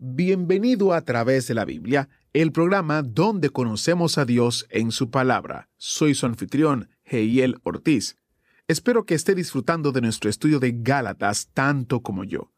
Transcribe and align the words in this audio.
Bienvenido 0.00 0.92
a 0.92 1.00
través 1.00 1.48
de 1.48 1.54
la 1.54 1.64
Biblia, 1.64 2.08
el 2.32 2.52
programa 2.52 3.02
donde 3.02 3.50
conocemos 3.50 4.16
a 4.16 4.24
Dios 4.24 4.68
en 4.70 4.92
su 4.92 5.10
palabra. 5.10 5.70
Soy 5.76 6.14
su 6.14 6.24
anfitrión, 6.24 6.88
Heiel 7.04 7.58
Ortiz. 7.64 8.16
Espero 8.68 9.04
que 9.06 9.16
esté 9.16 9.34
disfrutando 9.34 9.90
de 9.90 10.00
nuestro 10.00 10.30
estudio 10.30 10.60
de 10.60 10.72
Gálatas 10.72 11.48
tanto 11.52 12.00
como 12.00 12.22
yo. 12.22 12.52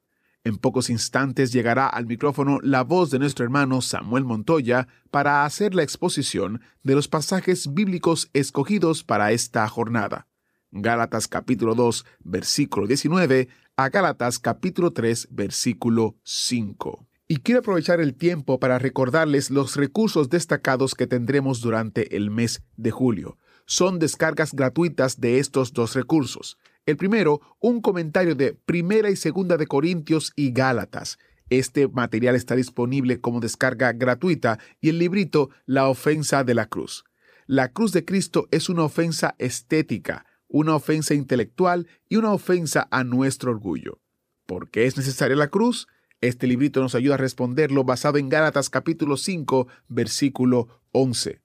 En 0.45 0.59
pocos 0.59 0.91
instantes 0.91 1.51
llegará 1.51 1.87
al 1.87 2.05
micrófono 2.05 2.59
la 2.63 2.83
voz 2.83 3.11
de 3.11 3.19
nuestro 3.19 3.43
hermano 3.47 3.81
Samuel 3.81 4.25
Montoya 4.27 4.87
para 5.11 5.47
hacer 5.47 5.75
la 5.75 5.83
exposición 5.83 6.61
de 6.83 6.95
los 6.95 7.09
pasajes 7.09 7.73
bíblicos 7.73 8.29
escogidos 8.35 9.03
para 9.03 9.33
esta 9.33 9.67
jornada. 9.67 10.27
Gálatas 10.73 11.27
capítulo 11.27 11.75
2, 11.75 12.05
versículo 12.19 12.87
19 12.87 13.49
a 13.77 13.89
Gálatas 13.89 14.39
capítulo 14.39 14.93
3, 14.93 15.29
versículo 15.31 16.19
5. 16.23 17.07
Y 17.33 17.37
quiero 17.37 17.61
aprovechar 17.61 18.01
el 18.01 18.17
tiempo 18.17 18.59
para 18.59 18.81
recordarles 18.81 19.51
los 19.51 19.77
recursos 19.77 20.31
destacados 20.31 20.97
que 20.97 21.07
tendremos 21.07 21.61
durante 21.61 22.17
el 22.17 22.29
mes 22.29 22.61
de 22.77 22.91
julio. 22.91 23.39
Son 23.67 24.01
descargas 24.01 24.53
gratuitas 24.53 25.21
de 25.21 25.39
estos 25.39 25.73
dos 25.73 25.95
recursos. 25.95 26.59
El 26.87 26.97
primero, 26.97 27.41
un 27.61 27.83
comentario 27.83 28.35
de 28.35 28.55
Primera 28.55 29.11
y 29.11 29.15
Segunda 29.15 29.57
de 29.57 29.69
Corintios 29.69 30.33
y 30.35 30.51
Gálatas. 30.51 31.21
Este 31.51 31.87
material 31.87 32.35
está 32.35 32.57
disponible 32.57 33.21
como 33.21 33.39
descarga 33.39 33.93
gratuita 33.93 34.59
y 34.81 34.89
el 34.89 34.99
librito 34.99 35.51
La 35.67 35.89
ofensa 35.89 36.43
de 36.43 36.55
la 36.55 36.67
cruz. 36.67 37.05
La 37.47 37.71
cruz 37.71 37.93
de 37.93 38.05
Cristo 38.05 38.49
es 38.51 38.69
una 38.69 38.83
ofensa 38.83 39.37
estética, 39.39 40.27
una 40.49 40.75
ofensa 40.75 41.15
intelectual 41.15 41.87
y 42.09 42.17
una 42.17 42.33
ofensa 42.33 42.89
a 42.91 43.05
nuestro 43.05 43.53
orgullo. 43.53 44.01
¿Por 44.47 44.69
qué 44.69 44.87
es 44.87 44.97
necesaria 44.97 45.37
la 45.37 45.47
cruz? 45.47 45.87
Este 46.21 46.47
librito 46.47 46.81
nos 46.81 46.95
ayuda 46.95 47.15
a 47.15 47.19
responderlo 47.19 47.83
basado 47.83 48.19
en 48.19 48.29
Gálatas 48.29 48.69
capítulo 48.69 49.17
5, 49.17 49.69
versículo 49.89 50.83
11. 50.93 51.41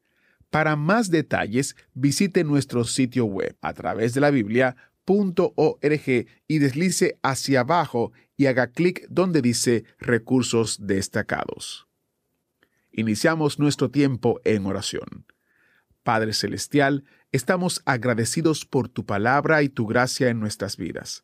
Para 0.50 0.76
más 0.76 1.12
detalles, 1.12 1.78
visite 1.94 2.44
nuestro 2.44 2.84
sitio 2.84 3.26
web 3.26 3.56
a 3.62 3.74
través 3.74 4.14
de 4.14 4.22
la 4.22 4.32
Biblia.org 4.32 6.28
y 6.48 6.60
deslice 6.60 7.18
hacia 7.24 7.62
abajo 7.62 8.12
y 8.36 8.48
haga 8.48 8.68
clic 8.68 9.08
donde 9.10 9.42
dice 9.42 9.86
Recursos 9.98 10.86
destacados. 10.86 11.88
Iniciamos 12.92 13.60
nuestro 13.60 13.92
tiempo 13.92 14.42
en 14.44 14.66
oración. 14.66 15.26
Padre 16.04 16.34
Celestial, 16.34 17.06
estamos 17.32 17.82
agradecidos 17.86 18.66
por 18.66 18.90
tu 18.90 19.06
palabra 19.06 19.64
y 19.64 19.70
tu 19.70 19.88
gracia 19.88 20.30
en 20.30 20.42
nuestras 20.42 20.76
vidas. 20.76 21.24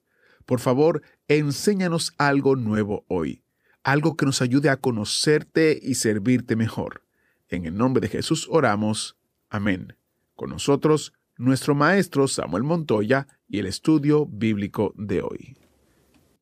Por 0.51 0.59
favor, 0.59 1.01
enséñanos 1.29 2.13
algo 2.17 2.57
nuevo 2.57 3.05
hoy, 3.07 3.41
algo 3.83 4.17
que 4.17 4.25
nos 4.25 4.41
ayude 4.41 4.67
a 4.67 4.75
conocerte 4.75 5.79
y 5.81 5.95
servirte 5.95 6.57
mejor. 6.57 7.05
En 7.47 7.63
el 7.63 7.77
nombre 7.77 8.01
de 8.01 8.09
Jesús 8.09 8.49
oramos. 8.51 9.15
Amén. 9.49 9.95
Con 10.35 10.49
nosotros, 10.49 11.13
nuestro 11.37 11.73
maestro 11.73 12.27
Samuel 12.27 12.63
Montoya 12.63 13.29
y 13.47 13.59
el 13.59 13.65
estudio 13.65 14.25
bíblico 14.25 14.93
de 14.97 15.21
hoy. 15.21 15.55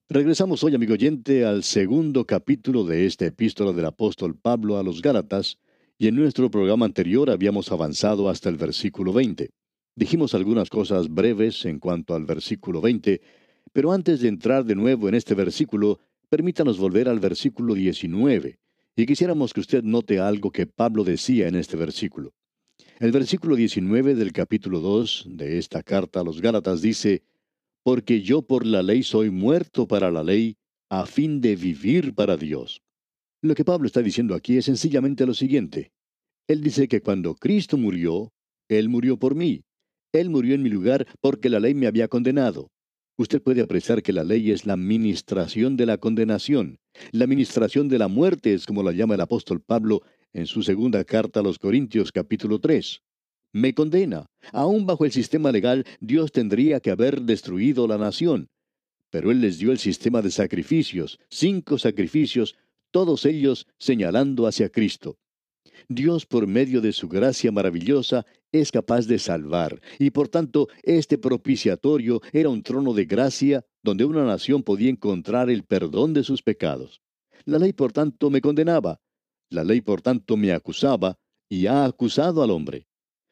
Regresamos 0.10 0.64
hoy, 0.64 0.74
amigo 0.74 0.94
oyente, 0.94 1.46
al 1.46 1.62
segundo 1.62 2.26
capítulo 2.26 2.86
de 2.86 3.06
esta 3.06 3.28
epístola 3.28 3.74
del 3.74 3.86
apóstol 3.86 4.36
Pablo 4.36 4.80
a 4.80 4.84
los 4.84 5.04
Gálatas, 5.04 5.60
y 6.00 6.08
en 6.08 6.16
nuestro 6.16 6.50
programa 6.50 6.88
anterior 6.88 7.30
habíamos 7.30 7.72
avanzado 7.72 8.28
hasta 8.28 8.50
el 8.50 8.56
versículo 8.56 9.14
20. 9.14 9.52
Dijimos 9.96 10.34
algunas 10.34 10.72
cosas 10.72 11.10
breves 11.10 11.64
en 11.66 11.78
cuanto 11.78 12.16
al 12.16 12.26
versículo 12.26 12.82
20, 12.82 13.22
pero 13.74 13.92
antes 13.92 14.22
de 14.22 14.28
entrar 14.28 14.66
de 14.66 14.76
nuevo 14.76 15.10
en 15.10 15.16
este 15.16 15.36
versículo, 15.36 16.00
permítanos 16.30 16.78
volver 16.78 17.10
al 17.10 17.20
versículo 17.20 17.74
19, 17.74 18.60
y 18.96 19.06
quisiéramos 19.06 19.54
que 19.54 19.62
usted 19.62 19.84
note 19.84 20.20
algo 20.20 20.52
que 20.52 20.68
Pablo 20.68 21.04
decía 21.04 21.48
en 21.48 21.56
este 21.56 21.78
versículo. 21.78 22.34
El 23.00 23.12
versículo 23.12 23.56
19 23.56 24.16
del 24.16 24.34
capítulo 24.34 24.80
2 24.80 25.28
de 25.30 25.58
esta 25.58 25.84
carta 25.84 26.20
a 26.20 26.24
los 26.24 26.42
Gálatas 26.42 26.82
dice, 26.82 27.24
Porque 27.84 28.22
yo 28.22 28.42
por 28.42 28.66
la 28.66 28.84
ley 28.84 29.04
soy 29.04 29.30
muerto 29.30 29.88
para 29.88 30.12
la 30.12 30.24
ley, 30.24 30.58
a 30.90 31.06
fin 31.06 31.40
de 31.40 31.56
vivir 31.56 32.14
para 32.14 32.36
Dios. 32.36 32.82
Lo 33.42 33.56
que 33.56 33.64
Pablo 33.64 33.88
está 33.88 34.02
diciendo 34.02 34.36
aquí 34.36 34.58
es 34.58 34.66
sencillamente 34.66 35.26
lo 35.26 35.34
siguiente. 35.34 35.92
Él 36.48 36.62
dice 36.62 36.88
que 36.88 37.02
cuando 37.02 37.36
Cristo 37.36 37.78
murió, 37.78 38.34
Él 38.68 38.90
murió 38.90 39.18
por 39.18 39.36
mí. 39.36 39.64
Él 40.12 40.30
murió 40.30 40.56
en 40.56 40.64
mi 40.64 40.70
lugar 40.70 41.08
porque 41.22 41.50
la 41.50 41.60
ley 41.60 41.76
me 41.76 41.88
había 41.88 42.08
condenado. 42.08 42.72
Usted 43.20 43.42
puede 43.42 43.60
apreciar 43.60 44.02
que 44.02 44.14
la 44.14 44.24
ley 44.24 44.50
es 44.50 44.66
la 44.66 44.78
ministración 44.78 45.76
de 45.76 45.86
la 45.86 45.98
condenación. 45.98 46.80
La 47.12 47.28
ministración 47.28 47.90
de 47.90 48.00
la 48.00 48.08
muerte 48.08 48.54
es 48.54 48.66
como 48.66 48.82
la 48.82 48.94
llama 48.94 49.16
el 49.16 49.20
apóstol 49.20 49.60
Pablo 49.60 50.04
en 50.32 50.46
su 50.46 50.64
segunda 50.64 51.04
carta 51.04 51.42
a 51.42 51.44
los 51.44 51.60
Corintios 51.60 52.14
capítulo 52.14 52.60
3. 52.60 53.02
Me 53.52 53.74
condena. 53.74 54.28
Aún 54.54 54.86
bajo 54.86 55.04
el 55.04 55.12
sistema 55.12 55.52
legal, 55.52 55.86
Dios 56.00 56.32
tendría 56.32 56.80
que 56.80 56.92
haber 56.92 57.24
destruido 57.24 57.90
la 57.90 57.98
nación. 57.98 58.48
Pero 59.10 59.32
Él 59.32 59.42
les 59.42 59.60
dio 59.60 59.74
el 59.74 59.80
sistema 59.80 60.22
de 60.22 60.32
sacrificios, 60.32 61.20
cinco 61.30 61.78
sacrificios, 61.78 62.56
todos 62.90 63.26
ellos 63.26 63.68
señalando 63.80 64.48
hacia 64.48 64.70
Cristo. 64.70 65.18
Dios, 65.88 66.26
por 66.26 66.48
medio 66.48 66.82
de 66.82 66.92
su 66.92 67.08
gracia 67.08 67.52
maravillosa, 67.52 68.26
es 68.52 68.72
capaz 68.72 69.08
de 69.08 69.20
salvar, 69.20 69.82
y 70.00 70.10
por 70.10 70.28
tanto 70.28 70.68
este 70.84 71.18
propiciatorio 71.18 72.22
era 72.34 72.50
un 72.50 72.64
trono 72.64 72.94
de 72.94 73.06
gracia 73.06 73.66
donde 73.84 74.06
una 74.06 74.26
nación 74.26 74.64
podía 74.64 74.90
encontrar 74.90 75.50
el 75.50 75.64
perdón 75.64 76.14
de 76.14 76.24
sus 76.24 76.42
pecados. 76.42 77.02
La 77.46 77.60
ley, 77.60 77.74
por 77.74 77.92
tanto, 77.92 78.30
me 78.30 78.42
condenaba, 78.42 79.00
la 79.50 79.64
ley, 79.64 79.82
por 79.82 80.02
tanto, 80.02 80.38
me 80.38 80.52
acusaba 80.52 81.18
y 81.50 81.66
ha 81.66 81.86
acusado 81.86 82.44
al 82.44 82.52
hombre. 82.52 82.88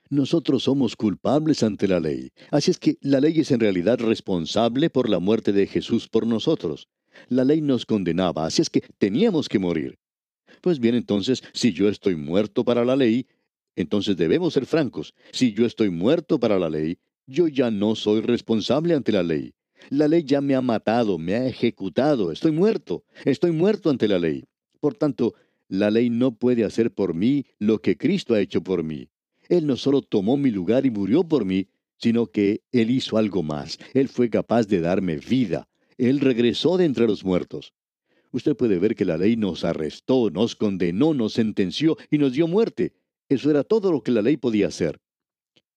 Nosotros 0.10 0.64
somos 0.64 0.96
culpables 0.96 1.64
ante 1.64 1.88
la 1.88 2.00
ley, 2.00 2.32
así 2.50 2.72
es 2.72 2.80
que 2.80 2.98
la 3.02 3.20
ley 3.20 3.40
es 3.40 3.52
en 3.52 3.60
realidad 3.60 4.00
responsable 4.00 4.90
por 4.90 5.10
la 5.10 5.20
muerte 5.20 5.52
de 5.52 5.68
Jesús 5.68 6.08
por 6.08 6.26
nosotros. 6.26 6.88
La 7.28 7.44
ley 7.44 7.62
nos 7.62 7.86
condenaba, 7.86 8.46
así 8.46 8.62
es 8.62 8.70
que 8.70 8.82
teníamos 8.98 9.50
que 9.50 9.60
morir. 9.60 10.00
Pues 10.62 10.80
bien, 10.80 10.96
entonces, 10.96 11.44
si 11.54 11.74
yo 11.74 11.90
estoy 11.90 12.16
muerto 12.16 12.64
para 12.64 12.86
la 12.86 12.96
ley, 12.96 13.28
entonces 13.76 14.18
debemos 14.18 14.54
ser 14.54 14.66
francos. 14.66 15.14
Si 15.32 15.54
yo 15.54 15.66
estoy 15.66 15.90
muerto 15.90 16.40
para 16.40 16.58
la 16.60 16.70
ley, 16.70 16.98
yo 17.28 17.48
ya 17.48 17.70
no 17.72 17.96
soy 17.96 18.22
responsable 18.22 18.94
ante 18.94 19.12
la 19.12 19.24
ley. 19.24 19.54
La 19.90 20.08
ley 20.08 20.24
ya 20.24 20.42
me 20.42 20.56
ha 20.56 20.62
matado, 20.62 21.18
me 21.18 21.36
ha 21.36 21.48
ejecutado, 21.48 22.32
estoy 22.32 22.52
muerto, 22.52 23.04
estoy 23.24 23.52
muerto 23.52 23.90
ante 23.90 24.08
la 24.08 24.18
ley. 24.18 24.46
Por 24.80 24.96
tanto, 24.96 25.36
la 25.70 25.92
ley 25.92 26.10
no 26.10 26.36
puede 26.36 26.64
hacer 26.64 26.94
por 26.94 27.14
mí 27.14 27.46
lo 27.60 27.80
que 27.80 27.98
Cristo 27.98 28.34
ha 28.34 28.40
hecho 28.40 28.64
por 28.64 28.84
mí. 28.84 29.10
Él 29.50 29.68
no 29.68 29.78
solo 29.78 30.02
tomó 30.02 30.38
mi 30.38 30.52
lugar 30.52 30.86
y 30.86 30.92
murió 30.92 31.24
por 31.24 31.46
mí, 31.46 31.68
sino 31.98 32.28
que 32.28 32.62
Él 32.72 32.92
hizo 32.92 33.18
algo 33.18 33.44
más. 33.44 33.78
Él 33.94 34.08
fue 34.08 34.30
capaz 34.30 34.68
de 34.68 34.82
darme 34.82 35.18
vida. 35.18 35.68
Él 35.98 36.20
regresó 36.20 36.78
de 36.78 36.86
entre 36.86 37.08
los 37.08 37.24
muertos. 37.24 37.74
Usted 38.38 38.56
puede 38.56 38.78
ver 38.78 38.94
que 38.94 39.04
la 39.04 39.18
ley 39.18 39.36
nos 39.36 39.64
arrestó, 39.64 40.30
nos 40.30 40.56
condenó, 40.56 41.16
nos 41.16 41.34
sentenció 41.34 41.98
y 42.12 42.20
nos 42.20 42.34
dio 42.34 42.48
muerte. 42.48 42.94
Eso 43.30 43.50
era 43.50 43.64
todo 43.64 43.92
lo 43.92 44.04
que 44.04 44.12
la 44.12 44.22
ley 44.22 44.38
podía 44.38 44.68
hacer. 44.68 45.02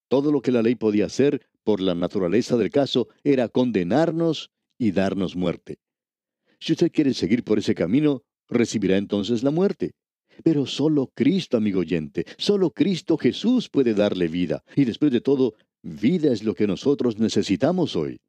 Todo 0.07 0.31
lo 0.31 0.43
que 0.43 0.51
la 0.51 0.61
ley 0.61 0.75
podía 0.75 1.07
hacer, 1.07 1.41
por 1.63 1.81
la 1.81 1.95
naturaleza 1.95 2.57
del 2.57 2.69
caso, 2.69 3.07
era 3.23 3.49
condenarnos 3.49 4.51
y 4.77 4.91
darnos 4.91 5.35
muerte. 5.35 5.79
Si 6.59 6.73
usted 6.73 6.91
quiere 6.91 7.15
seguir 7.15 7.43
por 7.43 7.57
ese 7.57 7.73
camino, 7.73 8.21
recibirá 8.47 8.97
entonces 8.97 9.41
la 9.41 9.49
muerte. 9.49 9.93
Pero 10.43 10.67
solo 10.67 11.11
Cristo, 11.15 11.57
amigo 11.57 11.79
oyente, 11.79 12.27
solo 12.37 12.69
Cristo 12.69 13.17
Jesús 13.17 13.69
puede 13.69 13.95
darle 13.95 14.27
vida. 14.27 14.63
Y 14.75 14.85
después 14.85 15.11
de 15.11 15.21
todo, 15.21 15.55
vida 15.81 16.31
es 16.31 16.43
lo 16.43 16.53
que 16.53 16.67
nosotros 16.67 17.17
necesitamos 17.17 17.95
hoy. 17.95 18.21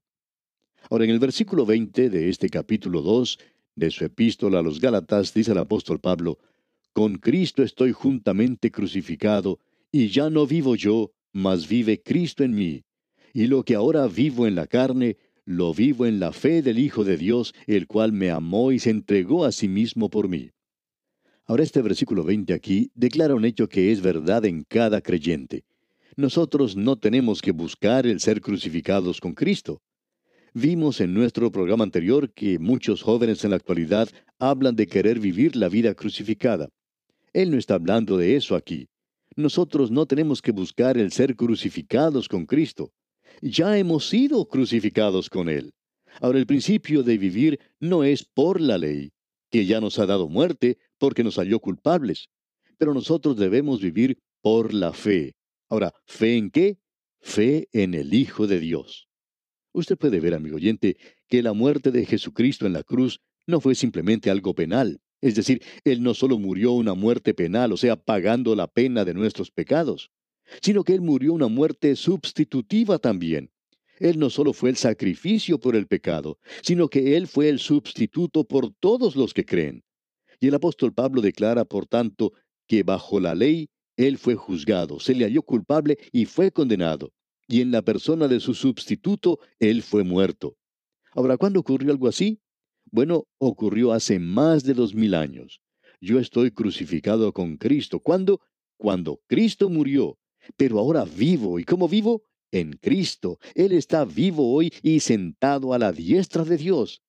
Ahora, 0.90 1.04
en 1.04 1.10
el 1.10 1.18
versículo 1.18 1.64
20 1.64 2.10
de 2.10 2.28
este 2.28 2.48
capítulo 2.48 3.02
2 3.02 3.38
de 3.74 3.90
su 3.90 4.04
epístola 4.04 4.60
a 4.60 4.62
los 4.62 4.80
Gálatas, 4.80 5.32
dice 5.34 5.52
el 5.52 5.58
apóstol 5.58 6.00
Pablo, 6.00 6.38
Con 6.92 7.16
Cristo 7.16 7.62
estoy 7.62 7.92
juntamente 7.92 8.70
crucificado, 8.70 9.58
y 9.90 10.08
ya 10.08 10.30
no 10.30 10.46
vivo 10.46 10.76
yo, 10.76 11.12
mas 11.32 11.68
vive 11.68 12.02
Cristo 12.02 12.44
en 12.44 12.54
mí. 12.54 12.84
Y 13.32 13.46
lo 13.46 13.64
que 13.64 13.74
ahora 13.74 14.06
vivo 14.06 14.46
en 14.46 14.54
la 14.54 14.66
carne, 14.66 15.16
lo 15.44 15.74
vivo 15.74 16.06
en 16.06 16.20
la 16.20 16.32
fe 16.32 16.62
del 16.62 16.78
Hijo 16.78 17.04
de 17.04 17.16
Dios, 17.16 17.54
el 17.66 17.86
cual 17.86 18.12
me 18.12 18.30
amó 18.30 18.72
y 18.72 18.78
se 18.78 18.90
entregó 18.90 19.44
a 19.44 19.52
sí 19.52 19.68
mismo 19.68 20.10
por 20.10 20.28
mí. 20.28 20.50
Ahora 21.44 21.64
este 21.64 21.82
versículo 21.82 22.24
20 22.24 22.54
aquí 22.54 22.90
declara 22.94 23.34
un 23.34 23.44
hecho 23.44 23.68
que 23.68 23.90
es 23.90 24.00
verdad 24.00 24.44
en 24.44 24.64
cada 24.64 25.00
creyente. 25.00 25.64
Nosotros 26.16 26.76
no 26.76 26.96
tenemos 26.96 27.42
que 27.42 27.52
buscar 27.52 28.06
el 28.06 28.20
ser 28.20 28.40
crucificados 28.40 29.20
con 29.20 29.34
Cristo. 29.34 29.80
Vimos 30.54 31.00
en 31.00 31.14
nuestro 31.14 31.50
programa 31.50 31.82
anterior 31.82 32.30
que 32.34 32.58
muchos 32.58 33.00
jóvenes 33.00 33.42
en 33.42 33.50
la 33.50 33.56
actualidad 33.56 34.10
hablan 34.38 34.76
de 34.76 34.86
querer 34.86 35.18
vivir 35.18 35.56
la 35.56 35.70
vida 35.70 35.94
crucificada. 35.94 36.68
Él 37.32 37.50
no 37.50 37.56
está 37.56 37.76
hablando 37.76 38.18
de 38.18 38.36
eso 38.36 38.54
aquí. 38.54 38.90
Nosotros 39.34 39.90
no 39.90 40.04
tenemos 40.04 40.42
que 40.42 40.52
buscar 40.52 40.98
el 40.98 41.10
ser 41.10 41.36
crucificados 41.36 42.28
con 42.28 42.44
Cristo. 42.44 42.92
Ya 43.40 43.78
hemos 43.78 44.10
sido 44.10 44.46
crucificados 44.46 45.30
con 45.30 45.48
Él. 45.48 45.72
Ahora 46.20 46.38
el 46.38 46.46
principio 46.46 47.02
de 47.02 47.16
vivir 47.16 47.58
no 47.80 48.04
es 48.04 48.22
por 48.22 48.60
la 48.60 48.76
ley, 48.76 49.12
que 49.50 49.64
ya 49.64 49.80
nos 49.80 49.98
ha 49.98 50.04
dado 50.04 50.28
muerte 50.28 50.76
porque 50.98 51.24
nos 51.24 51.36
halló 51.36 51.60
culpables, 51.60 52.28
pero 52.76 52.92
nosotros 52.92 53.38
debemos 53.38 53.80
vivir 53.80 54.18
por 54.42 54.74
la 54.74 54.92
fe. 54.92 55.34
Ahora, 55.70 55.94
¿fe 56.04 56.36
en 56.36 56.50
qué? 56.50 56.76
Fe 57.22 57.68
en 57.72 57.94
el 57.94 58.12
Hijo 58.12 58.46
de 58.46 58.60
Dios. 58.60 59.08
Usted 59.72 59.96
puede 59.96 60.20
ver, 60.20 60.34
amigo 60.34 60.56
oyente, 60.56 60.98
que 61.28 61.42
la 61.42 61.54
muerte 61.54 61.90
de 61.90 62.04
Jesucristo 62.04 62.66
en 62.66 62.74
la 62.74 62.82
cruz 62.82 63.20
no 63.46 63.60
fue 63.60 63.74
simplemente 63.74 64.30
algo 64.30 64.54
penal. 64.54 65.00
Es 65.22 65.34
decir, 65.34 65.62
Él 65.84 66.02
no 66.02 66.12
solo 66.14 66.38
murió 66.38 66.72
una 66.72 66.94
muerte 66.94 67.32
penal, 67.32 67.72
o 67.72 67.76
sea, 67.78 67.96
pagando 67.96 68.54
la 68.54 68.66
pena 68.66 69.04
de 69.04 69.14
nuestros 69.14 69.50
pecados, 69.50 70.10
sino 70.60 70.84
que 70.84 70.92
Él 70.92 71.00
murió 71.00 71.32
una 71.32 71.48
muerte 71.48 71.96
sustitutiva 71.96 72.98
también. 72.98 73.50
Él 73.98 74.18
no 74.18 74.28
solo 74.28 74.52
fue 74.52 74.68
el 74.68 74.76
sacrificio 74.76 75.58
por 75.58 75.74
el 75.74 75.86
pecado, 75.86 76.38
sino 76.62 76.88
que 76.88 77.16
Él 77.16 77.26
fue 77.26 77.48
el 77.48 77.58
sustituto 77.58 78.44
por 78.44 78.74
todos 78.74 79.16
los 79.16 79.32
que 79.32 79.44
creen. 79.44 79.84
Y 80.38 80.48
el 80.48 80.54
apóstol 80.54 80.92
Pablo 80.92 81.22
declara, 81.22 81.64
por 81.64 81.86
tanto, 81.86 82.32
que 82.66 82.82
bajo 82.82 83.20
la 83.20 83.34
ley 83.34 83.70
Él 83.96 84.18
fue 84.18 84.34
juzgado, 84.34 85.00
se 85.00 85.14
le 85.14 85.24
halló 85.24 85.42
culpable 85.42 85.98
y 86.10 86.26
fue 86.26 86.50
condenado 86.50 87.12
y 87.48 87.60
en 87.60 87.70
la 87.70 87.82
persona 87.82 88.28
de 88.28 88.40
su 88.40 88.54
sustituto 88.54 89.38
él 89.58 89.82
fue 89.82 90.04
muerto. 90.04 90.56
Ahora, 91.12 91.36
¿cuándo 91.36 91.60
ocurrió 91.60 91.90
algo 91.90 92.08
así? 92.08 92.40
Bueno, 92.90 93.24
ocurrió 93.38 93.92
hace 93.92 94.18
más 94.18 94.64
de 94.64 94.74
dos 94.74 94.94
mil 94.94 95.14
años. 95.14 95.60
Yo 96.00 96.18
estoy 96.18 96.50
crucificado 96.50 97.32
con 97.32 97.56
Cristo. 97.56 98.00
¿Cuándo? 98.00 98.40
Cuando 98.76 99.20
Cristo 99.26 99.68
murió. 99.68 100.18
Pero 100.56 100.78
ahora 100.78 101.04
vivo. 101.04 101.58
¿Y 101.58 101.64
cómo 101.64 101.88
vivo? 101.88 102.24
En 102.50 102.72
Cristo. 102.72 103.38
Él 103.54 103.72
está 103.72 104.04
vivo 104.04 104.52
hoy 104.52 104.72
y 104.82 105.00
sentado 105.00 105.72
a 105.72 105.78
la 105.78 105.92
diestra 105.92 106.44
de 106.44 106.56
Dios. 106.56 107.02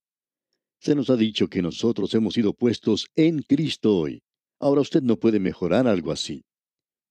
Se 0.80 0.96
nos 0.96 1.10
ha 1.10 1.16
dicho 1.16 1.48
que 1.48 1.62
nosotros 1.62 2.14
hemos 2.14 2.34
sido 2.34 2.54
puestos 2.54 3.08
en 3.16 3.42
Cristo 3.42 3.98
hoy. 3.98 4.22
Ahora 4.60 4.82
usted 4.82 5.02
no 5.02 5.18
puede 5.18 5.40
mejorar 5.40 5.88
algo 5.88 6.12
así. 6.12 6.44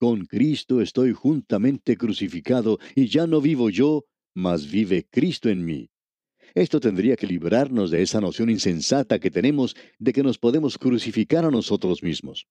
Con 0.02 0.26
Cristo 0.26 0.80
estoy 0.80 1.12
juntamente 1.12 1.96
crucificado, 1.96 2.80
y 2.96 3.06
ya 3.06 3.28
no 3.28 3.40
vivo 3.40 3.70
yo, 3.70 4.04
mas 4.34 4.68
vive 4.68 5.06
Cristo 5.08 5.48
en 5.48 5.64
mí. 5.64 5.90
Esto 6.54 6.80
tendría 6.80 7.14
que 7.14 7.28
librarnos 7.28 7.92
de 7.92 8.02
esa 8.02 8.20
noción 8.20 8.50
insensata 8.50 9.20
que 9.20 9.30
tenemos 9.30 9.76
de 10.00 10.12
que 10.12 10.24
nos 10.24 10.38
podemos 10.38 10.76
crucificar 10.76 11.44
a 11.44 11.52
nosotros 11.52 12.02
mismos. 12.02 12.48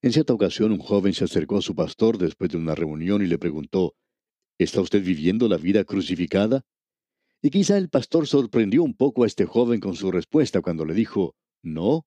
En 0.00 0.14
cierta 0.14 0.32
ocasión 0.32 0.72
un 0.72 0.78
joven 0.78 1.12
se 1.12 1.24
acercó 1.24 1.58
a 1.58 1.60
su 1.60 1.74
pastor 1.74 2.16
después 2.16 2.50
de 2.50 2.56
una 2.56 2.74
reunión 2.74 3.20
y 3.20 3.26
le 3.26 3.36
preguntó, 3.36 3.94
¿Está 4.58 4.80
usted 4.80 5.04
viviendo 5.04 5.46
la 5.46 5.58
vida 5.58 5.84
crucificada? 5.84 6.62
Y 7.42 7.50
quizá 7.50 7.76
el 7.76 7.90
pastor 7.90 8.26
sorprendió 8.26 8.82
un 8.82 8.94
poco 8.94 9.24
a 9.24 9.26
este 9.26 9.44
joven 9.44 9.78
con 9.78 9.94
su 9.94 10.10
respuesta 10.10 10.62
cuando 10.62 10.86
le 10.86 10.94
dijo, 10.94 11.36
No, 11.62 12.06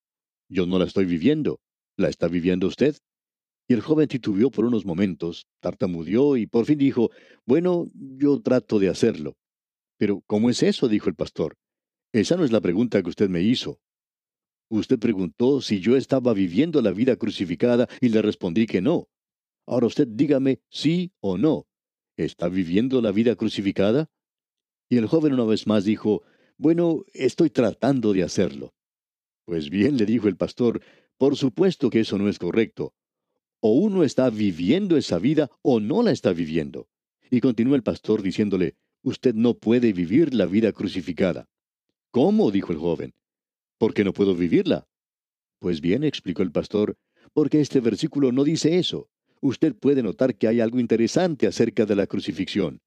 yo 0.50 0.66
no 0.66 0.80
la 0.80 0.86
estoy 0.86 1.06
viviendo. 1.06 1.60
¿La 1.98 2.10
está 2.10 2.28
viviendo 2.28 2.66
usted? 2.66 2.98
Y 3.68 3.74
el 3.74 3.82
joven 3.82 4.08
titubeó 4.08 4.50
por 4.50 4.66
unos 4.66 4.86
momentos, 4.86 5.48
tartamudeó 5.60 6.38
y 6.38 6.48
por 6.48 6.66
fin 6.66 6.78
dijo, 6.78 7.12
Bueno, 7.46 7.92
yo 7.94 8.42
trato 8.42 8.80
de 8.80 8.90
hacerlo. 8.90 9.36
Pero, 9.98 10.22
¿cómo 10.26 10.50
es 10.50 10.64
eso? 10.64 10.88
dijo 10.88 11.10
el 11.10 11.16
pastor. 11.16 11.58
Esa 12.14 12.38
no 12.38 12.46
es 12.46 12.52
la 12.52 12.62
pregunta 12.62 13.02
que 13.04 13.10
usted 13.10 13.30
me 13.30 13.42
hizo. 13.42 13.80
Usted 14.70 15.00
preguntó 15.00 15.62
si 15.62 15.80
yo 15.80 15.98
estaba 15.98 16.34
viviendo 16.34 16.82
la 16.82 16.92
vida 16.92 17.16
crucificada 17.16 17.88
y 18.00 18.10
le 18.10 18.22
respondí 18.22 18.68
que 18.68 18.82
no. 18.82 19.10
Ahora 19.66 19.88
usted 19.88 20.08
dígame 20.08 20.62
sí 20.70 21.12
o 21.20 21.38
no. 21.38 21.68
¿Está 22.16 22.48
viviendo 22.48 23.02
la 23.02 23.12
vida 23.12 23.36
crucificada? 23.36 24.10
Y 24.90 24.98
el 24.98 25.08
joven 25.08 25.34
una 25.34 25.44
vez 25.44 25.68
más 25.68 25.84
dijo, 25.84 26.24
Bueno, 26.58 27.04
estoy 27.14 27.50
tratando 27.50 28.14
de 28.14 28.24
hacerlo. 28.24 28.74
Pues 29.46 29.70
bien, 29.70 29.98
le 29.98 30.06
dijo 30.06 30.28
el 30.28 30.38
pastor, 30.38 30.82
por 31.18 31.36
supuesto 31.36 31.90
que 31.90 32.02
eso 32.02 32.18
no 32.18 32.30
es 32.30 32.40
correcto. 32.40 32.94
O 33.68 33.72
uno 33.72 34.06
está 34.06 34.30
viviendo 34.30 34.96
esa 34.96 35.20
vida 35.20 35.52
o 35.62 35.82
no 35.82 36.02
la 36.02 36.12
está 36.12 36.32
viviendo. 36.32 36.88
Y 37.30 37.42
continúa 37.42 37.76
el 37.76 37.84
pastor 37.84 38.22
diciéndole, 38.22 38.76
usted 39.04 39.36
no 39.36 39.56
puede 39.56 39.92
vivir 39.92 40.34
la 40.34 40.46
vida 40.46 40.72
crucificada. 40.72 41.50
¿Cómo? 42.10 42.50
dijo 42.50 42.72
el 42.72 42.78
joven. 42.80 43.14
¿Por 43.78 43.94
qué 43.94 44.06
no 44.06 44.14
puedo 44.14 44.36
vivirla? 44.36 44.88
Pues 45.60 45.82
bien, 45.82 46.06
explicó 46.06 46.44
el 46.44 46.52
pastor, 46.54 46.96
porque 47.34 47.60
este 47.60 47.82
versículo 47.82 48.32
no 48.32 48.46
dice 48.46 48.78
eso. 48.78 49.10
Usted 49.42 49.76
puede 49.76 50.02
notar 50.02 50.36
que 50.36 50.48
hay 50.48 50.62
algo 50.62 50.80
interesante 50.80 51.46
acerca 51.46 51.86
de 51.86 51.98
la 51.98 52.08
crucifixión. 52.08 52.80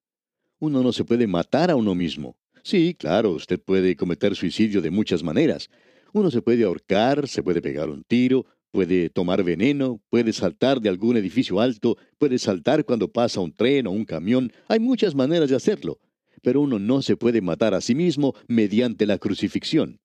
Uno 0.61 0.83
no 0.83 0.93
se 0.95 1.05
puede 1.05 1.27
matar 1.27 1.71
a 1.71 1.77
uno 1.77 1.95
mismo. 1.95 2.39
Sí, 2.63 2.95
claro, 2.95 3.33
usted 3.33 3.61
puede 3.61 3.97
cometer 3.97 4.35
suicidio 4.35 4.81
de 4.81 4.91
muchas 4.91 5.23
maneras. 5.23 5.69
Uno 6.15 6.31
se 6.31 6.41
puede 6.41 6.65
ahorcar, 6.65 7.29
se 7.29 7.43
puede 7.43 7.61
pegar 7.61 7.91
un 7.91 8.03
tiro, 8.03 8.47
Puede 8.73 9.11
tomar 9.11 9.43
veneno, 9.43 10.01
puede 10.11 10.33
saltar 10.33 10.81
de 10.81 10.89
algún 10.89 11.17
edificio 11.17 11.61
alto, 11.61 11.97
puede 12.19 12.39
saltar 12.39 12.85
cuando 12.85 13.11
pasa 13.11 13.41
un 13.41 13.53
tren 13.53 13.89
o 13.89 13.91
un 13.91 14.05
camión. 14.05 14.53
Hay 14.69 14.79
muchas 14.79 15.15
maneras 15.15 15.51
de 15.51 15.57
hacerlo, 15.57 15.99
pero 16.43 16.61
uno 16.61 16.79
no 16.79 17.03
se 17.03 17.17
puede 17.17 17.41
matar 17.41 17.75
a 17.75 17.81
sí 17.81 17.95
mismo 17.95 18.35
mediante 18.47 19.07
la 19.07 19.19
crucifixión. 19.19 20.01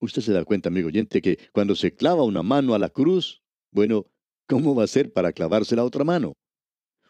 Usted 0.00 0.22
se 0.22 0.32
da 0.32 0.44
cuenta, 0.44 0.68
amigo 0.68 0.88
oyente, 0.88 1.22
que 1.22 1.38
cuando 1.52 1.76
se 1.76 1.94
clava 1.94 2.24
una 2.24 2.42
mano 2.42 2.74
a 2.74 2.78
la 2.80 2.88
cruz, 2.88 3.42
bueno, 3.70 4.06
¿cómo 4.48 4.74
va 4.74 4.82
a 4.82 4.88
ser 4.88 5.12
para 5.12 5.32
clavarse 5.32 5.76
la 5.76 5.84
otra 5.84 6.02
mano? 6.02 6.34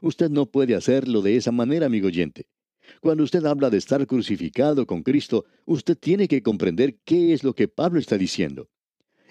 Usted 0.03 0.29
no 0.29 0.47
puede 0.47 0.75
hacerlo 0.75 1.23
de 1.23 1.37
esa 1.37 1.53
manera, 1.53 1.87
amigo 1.87 2.09
oyente. 2.09 2.45
Cuando 3.01 3.25
usted 3.25 3.47
habla 3.47 3.71
de 3.71 3.79
estar 3.79 4.07
crucificado 4.07 4.87
con 4.87 5.03
Cristo, 5.03 5.47
usted 5.65 5.97
tiene 5.97 6.29
que 6.29 6.43
comprender 6.43 6.99
qué 7.05 7.33
es 7.33 7.43
lo 7.43 7.55
que 7.55 7.69
Pablo 7.69 7.99
está 7.99 8.19
diciendo. 8.19 8.69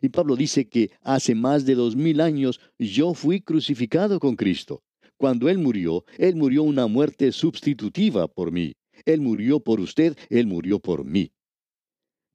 Y 0.02 0.10
Pablo 0.10 0.36
dice 0.36 0.68
que 0.68 0.92
hace 1.02 1.36
más 1.36 1.66
de 1.66 1.76
dos 1.76 1.96
mil 1.96 2.22
años 2.22 2.60
yo 2.80 3.14
fui 3.14 3.42
crucificado 3.42 4.20
con 4.20 4.36
Cristo. 4.36 4.84
Cuando 5.18 5.48
Él 5.48 5.60
murió, 5.60 6.04
Él 6.18 6.36
murió 6.36 6.64
una 6.64 6.88
muerte 6.88 7.32
sustitutiva 7.32 8.28
por 8.28 8.52
mí. 8.52 8.74
Él 9.06 9.22
murió 9.22 9.60
por 9.60 9.80
usted, 9.80 10.18
Él 10.30 10.48
murió 10.48 10.80
por 10.80 11.06
mí. 11.06 11.32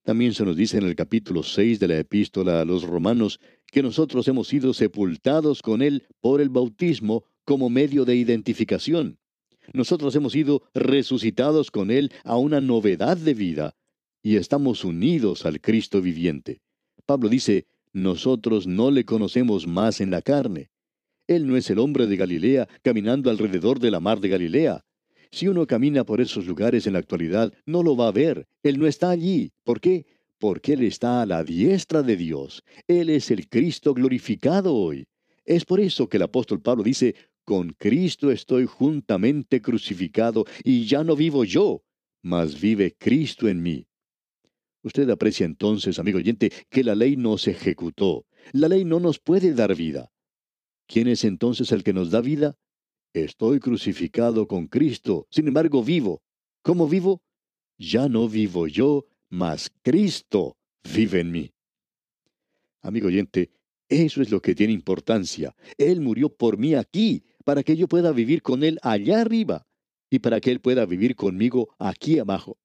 También 0.05 0.35
se 0.35 0.45
nos 0.45 0.57
dice 0.57 0.79
en 0.79 0.85
el 0.85 0.95
capítulo 0.95 1.43
6 1.43 1.81
de 1.81 1.89
la 1.89 1.99
epístola 1.99 2.61
a 2.61 2.65
los 2.65 2.85
romanos 2.85 3.41
que 3.73 3.83
nosotros 3.83 4.29
hemos 4.29 4.47
sido 4.47 4.73
sepultados 4.73 5.63
con 5.63 5.83
Él 5.83 6.07
por 6.21 6.41
el 6.41 6.49
bautismo 6.49 7.25
como 7.45 7.69
medio 7.69 8.05
de 8.05 8.15
identificación. 8.15 9.19
Nosotros 9.73 10.15
hemos 10.15 10.33
sido 10.33 10.63
resucitados 10.75 11.73
con 11.73 11.91
Él 11.91 12.13
a 12.23 12.37
una 12.37 12.61
novedad 12.61 13.17
de 13.17 13.35
vida 13.35 13.77
y 14.23 14.37
estamos 14.37 14.85
unidos 14.85 15.45
al 15.45 15.61
Cristo 15.61 16.01
viviente. 16.01 16.61
Pablo 17.07 17.29
dice, 17.29 17.67
nosotros 17.93 18.67
no 18.67 18.91
le 18.91 19.05
conocemos 19.05 19.67
más 19.67 20.01
en 20.01 20.11
la 20.11 20.23
carne. 20.23 20.71
Él 21.29 21.47
no 21.47 21.57
es 21.57 21.71
el 21.71 21.79
hombre 21.79 22.07
de 22.07 22.17
Galilea 22.17 22.69
caminando 22.83 23.31
alrededor 23.31 23.79
de 23.79 23.91
la 23.91 24.01
mar 24.01 24.21
de 24.21 24.29
Galilea. 24.29 24.85
Si 25.31 25.49
uno 25.49 25.67
camina 25.67 26.05
por 26.05 26.21
esos 26.21 26.47
lugares 26.47 26.87
en 26.87 26.93
la 26.95 26.99
actualidad, 26.99 27.53
no 27.65 27.83
lo 27.83 27.97
va 27.97 28.09
a 28.09 28.13
ver. 28.13 28.47
Él 28.63 28.79
no 28.79 28.87
está 28.87 29.11
allí. 29.11 29.53
¿Por 29.65 29.81
qué? 29.81 30.07
Porque 30.39 30.75
Él 30.75 30.83
está 30.83 31.23
a 31.23 31.27
la 31.27 31.43
diestra 31.43 32.03
de 32.03 32.17
Dios. 32.17 32.63
Él 32.87 33.11
es 33.11 33.31
el 33.31 33.49
Cristo 33.49 33.95
glorificado 33.95 34.75
hoy. 34.75 35.07
Es 35.45 35.65
por 35.65 35.81
eso 35.81 36.09
que 36.09 36.17
el 36.17 36.25
apóstol 36.25 36.61
Pablo 36.61 36.83
dice, 36.83 37.15
con 37.45 37.71
Cristo 37.79 38.33
estoy 38.33 38.67
juntamente 38.67 39.63
crucificado 39.63 40.45
y 40.65 40.87
ya 40.87 41.05
no 41.05 41.15
vivo 41.15 41.45
yo, 41.45 41.83
mas 42.23 42.61
vive 42.61 42.97
Cristo 42.99 43.49
en 43.49 43.63
mí. 43.63 43.87
Usted 44.87 45.11
aprecia 45.11 45.45
entonces, 45.47 45.99
amigo 45.99 46.19
oyente, 46.19 46.53
que 46.71 46.85
la 46.85 46.95
ley 46.95 47.17
no 47.17 47.39
se 47.39 47.51
ejecutó. 47.51 48.25
La 48.53 48.69
ley 48.69 48.85
no 48.85 49.01
nos 49.01 49.19
puede 49.19 49.53
dar 49.53 49.75
vida. 49.75 50.13
¿Quién 50.87 51.09
es 51.09 51.25
entonces 51.25 51.73
el 51.73 51.83
que 51.83 51.93
nos 51.93 52.13
da 52.13 52.21
vida? 52.21 52.55
Estoy 53.13 53.59
crucificado 53.59 54.47
con 54.47 54.69
Cristo, 54.69 55.27
sin 55.29 55.49
embargo 55.49 55.83
vivo. 55.83 56.23
¿Cómo 56.63 56.87
vivo? 56.87 57.21
Ya 57.77 58.09
no 58.09 58.29
vivo 58.29 58.69
yo, 58.69 59.07
mas 59.29 59.73
Cristo 59.83 60.57
vive 60.95 61.19
en 61.19 61.33
mí. 61.33 61.51
Amigo 62.81 63.09
oyente, 63.09 63.51
eso 63.89 64.23
es 64.23 64.31
lo 64.31 64.41
que 64.41 64.55
tiene 64.55 64.73
importancia. 64.73 65.57
Él 65.79 66.01
murió 66.01 66.29
por 66.29 66.59
mí 66.59 66.75
aquí, 66.75 67.25
para 67.45 67.65
que 67.65 67.77
yo 67.77 67.89
pueda 67.89 68.13
vivir 68.13 68.41
con 68.41 68.63
Él 68.63 68.79
allá 68.83 69.21
arriba. 69.21 69.67
y 70.09 70.21
para 70.21 70.41
que 70.41 70.53
Él 70.53 70.61
pueda 70.61 70.87
vivir 70.87 71.17
conmigo 71.17 71.75
aquí 71.81 72.21
abajo. 72.21 72.57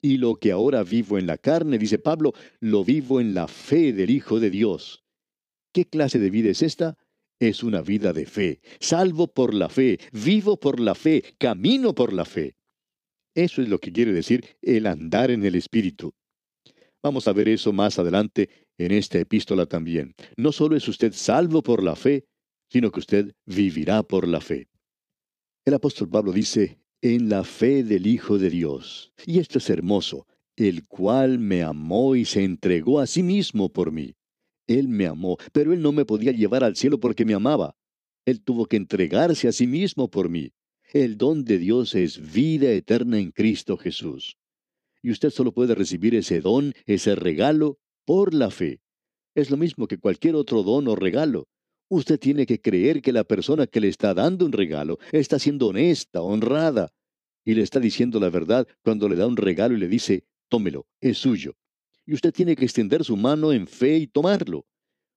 Y 0.00 0.18
lo 0.18 0.36
que 0.36 0.52
ahora 0.52 0.84
vivo 0.84 1.18
en 1.18 1.26
la 1.26 1.38
carne, 1.38 1.78
dice 1.78 1.98
Pablo, 1.98 2.32
lo 2.60 2.84
vivo 2.84 3.20
en 3.20 3.34
la 3.34 3.48
fe 3.48 3.92
del 3.92 4.10
Hijo 4.10 4.38
de 4.38 4.50
Dios. 4.50 5.04
¿Qué 5.72 5.84
clase 5.84 6.18
de 6.18 6.30
vida 6.30 6.50
es 6.50 6.62
esta? 6.62 6.96
Es 7.40 7.62
una 7.62 7.82
vida 7.82 8.12
de 8.12 8.26
fe, 8.26 8.60
salvo 8.80 9.28
por 9.28 9.54
la 9.54 9.68
fe, 9.68 9.98
vivo 10.12 10.58
por 10.58 10.80
la 10.80 10.94
fe, 10.94 11.22
camino 11.38 11.94
por 11.94 12.12
la 12.12 12.24
fe. 12.24 12.56
Eso 13.34 13.62
es 13.62 13.68
lo 13.68 13.78
que 13.78 13.92
quiere 13.92 14.12
decir 14.12 14.44
el 14.62 14.86
andar 14.86 15.30
en 15.30 15.44
el 15.44 15.54
Espíritu. 15.54 16.12
Vamos 17.02 17.28
a 17.28 17.32
ver 17.32 17.48
eso 17.48 17.72
más 17.72 17.98
adelante 17.98 18.48
en 18.76 18.92
esta 18.92 19.18
epístola 19.18 19.66
también. 19.66 20.14
No 20.36 20.50
solo 20.50 20.76
es 20.76 20.88
usted 20.88 21.12
salvo 21.12 21.62
por 21.62 21.82
la 21.82 21.94
fe, 21.94 22.24
sino 22.70 22.90
que 22.90 23.00
usted 23.00 23.32
vivirá 23.46 24.02
por 24.02 24.26
la 24.26 24.40
fe. 24.40 24.68
El 25.64 25.74
apóstol 25.74 26.08
Pablo 26.08 26.32
dice, 26.32 26.80
en 27.00 27.28
la 27.28 27.44
fe 27.44 27.84
del 27.84 28.06
Hijo 28.06 28.38
de 28.38 28.50
Dios. 28.50 29.12
Y 29.24 29.38
esto 29.38 29.58
es 29.58 29.70
hermoso, 29.70 30.26
el 30.56 30.86
cual 30.86 31.38
me 31.38 31.62
amó 31.62 32.16
y 32.16 32.24
se 32.24 32.42
entregó 32.42 33.00
a 33.00 33.06
sí 33.06 33.22
mismo 33.22 33.68
por 33.68 33.92
mí. 33.92 34.14
Él 34.66 34.88
me 34.88 35.06
amó, 35.06 35.38
pero 35.52 35.72
Él 35.72 35.80
no 35.80 35.92
me 35.92 36.04
podía 36.04 36.32
llevar 36.32 36.64
al 36.64 36.76
cielo 36.76 36.98
porque 36.98 37.24
me 37.24 37.34
amaba. 37.34 37.76
Él 38.26 38.42
tuvo 38.42 38.66
que 38.66 38.76
entregarse 38.76 39.48
a 39.48 39.52
sí 39.52 39.66
mismo 39.66 40.10
por 40.10 40.28
mí. 40.28 40.52
El 40.92 41.16
don 41.16 41.44
de 41.44 41.58
Dios 41.58 41.94
es 41.94 42.32
vida 42.32 42.70
eterna 42.70 43.18
en 43.18 43.30
Cristo 43.30 43.76
Jesús. 43.76 44.36
Y 45.02 45.10
usted 45.10 45.30
solo 45.30 45.52
puede 45.52 45.74
recibir 45.74 46.14
ese 46.14 46.40
don, 46.40 46.74
ese 46.86 47.14
regalo, 47.14 47.78
por 48.04 48.34
la 48.34 48.50
fe. 48.50 48.80
Es 49.34 49.50
lo 49.50 49.56
mismo 49.56 49.86
que 49.86 49.98
cualquier 49.98 50.34
otro 50.34 50.62
don 50.62 50.88
o 50.88 50.96
regalo. 50.96 51.46
Usted 51.90 52.18
tiene 52.18 52.44
que 52.44 52.60
creer 52.60 53.00
que 53.00 53.12
la 53.12 53.24
persona 53.24 53.66
que 53.66 53.80
le 53.80 53.88
está 53.88 54.12
dando 54.12 54.44
un 54.44 54.52
regalo 54.52 54.98
está 55.10 55.38
siendo 55.38 55.68
honesta, 55.68 56.20
honrada, 56.20 56.92
y 57.44 57.54
le 57.54 57.62
está 57.62 57.80
diciendo 57.80 58.20
la 58.20 58.28
verdad 58.28 58.68
cuando 58.82 59.08
le 59.08 59.16
da 59.16 59.26
un 59.26 59.36
regalo 59.36 59.74
y 59.74 59.78
le 59.78 59.88
dice, 59.88 60.26
tómelo, 60.48 60.86
es 61.00 61.16
suyo. 61.16 61.56
Y 62.04 62.12
usted 62.12 62.32
tiene 62.32 62.56
que 62.56 62.64
extender 62.64 63.04
su 63.04 63.16
mano 63.16 63.52
en 63.52 63.66
fe 63.66 63.96
y 63.96 64.06
tomarlo. 64.06 64.66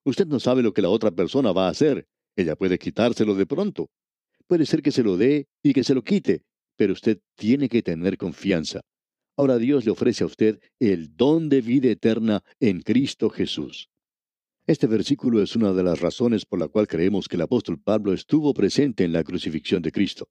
Usted 0.05 0.25
no 0.27 0.39
sabe 0.39 0.63
lo 0.63 0.73
que 0.73 0.81
la 0.81 0.89
otra 0.89 1.11
persona 1.11 1.51
va 1.51 1.67
a 1.67 1.71
hacer. 1.71 2.07
Ella 2.37 2.55
puede 2.55 2.79
quitárselo 2.79 3.35
de 3.35 3.45
pronto. 3.45 3.89
Puede 4.47 4.65
ser 4.65 4.81
que 4.81 4.91
se 4.91 5.03
lo 5.03 5.17
dé 5.17 5.47
y 5.61 5.73
que 5.73 5.83
se 5.83 5.93
lo 5.93 6.03
quite, 6.03 6.43
pero 6.77 6.93
usted 6.93 7.19
tiene 7.35 7.67
que 7.67 7.83
tener 7.83 8.17
confianza. 8.17 8.81
Ahora 9.37 9.57
Dios 9.57 9.85
le 9.85 9.91
ofrece 9.91 10.23
a 10.23 10.27
usted 10.27 10.59
el 10.79 11.15
don 11.15 11.49
de 11.49 11.61
vida 11.61 11.89
eterna 11.89 12.43
en 12.59 12.81
Cristo 12.81 13.29
Jesús. 13.29 13.89
Este 14.71 14.87
versículo 14.87 15.43
es 15.43 15.57
una 15.57 15.73
de 15.73 15.83
las 15.83 15.99
razones 15.99 16.45
por 16.45 16.57
la 16.57 16.69
cual 16.69 16.87
creemos 16.87 17.27
que 17.27 17.35
el 17.35 17.41
apóstol 17.41 17.77
Pablo 17.77 18.13
estuvo 18.13 18.53
presente 18.53 19.03
en 19.03 19.11
la 19.11 19.21
crucifixión 19.21 19.81
de 19.81 19.91
Cristo. 19.91 20.29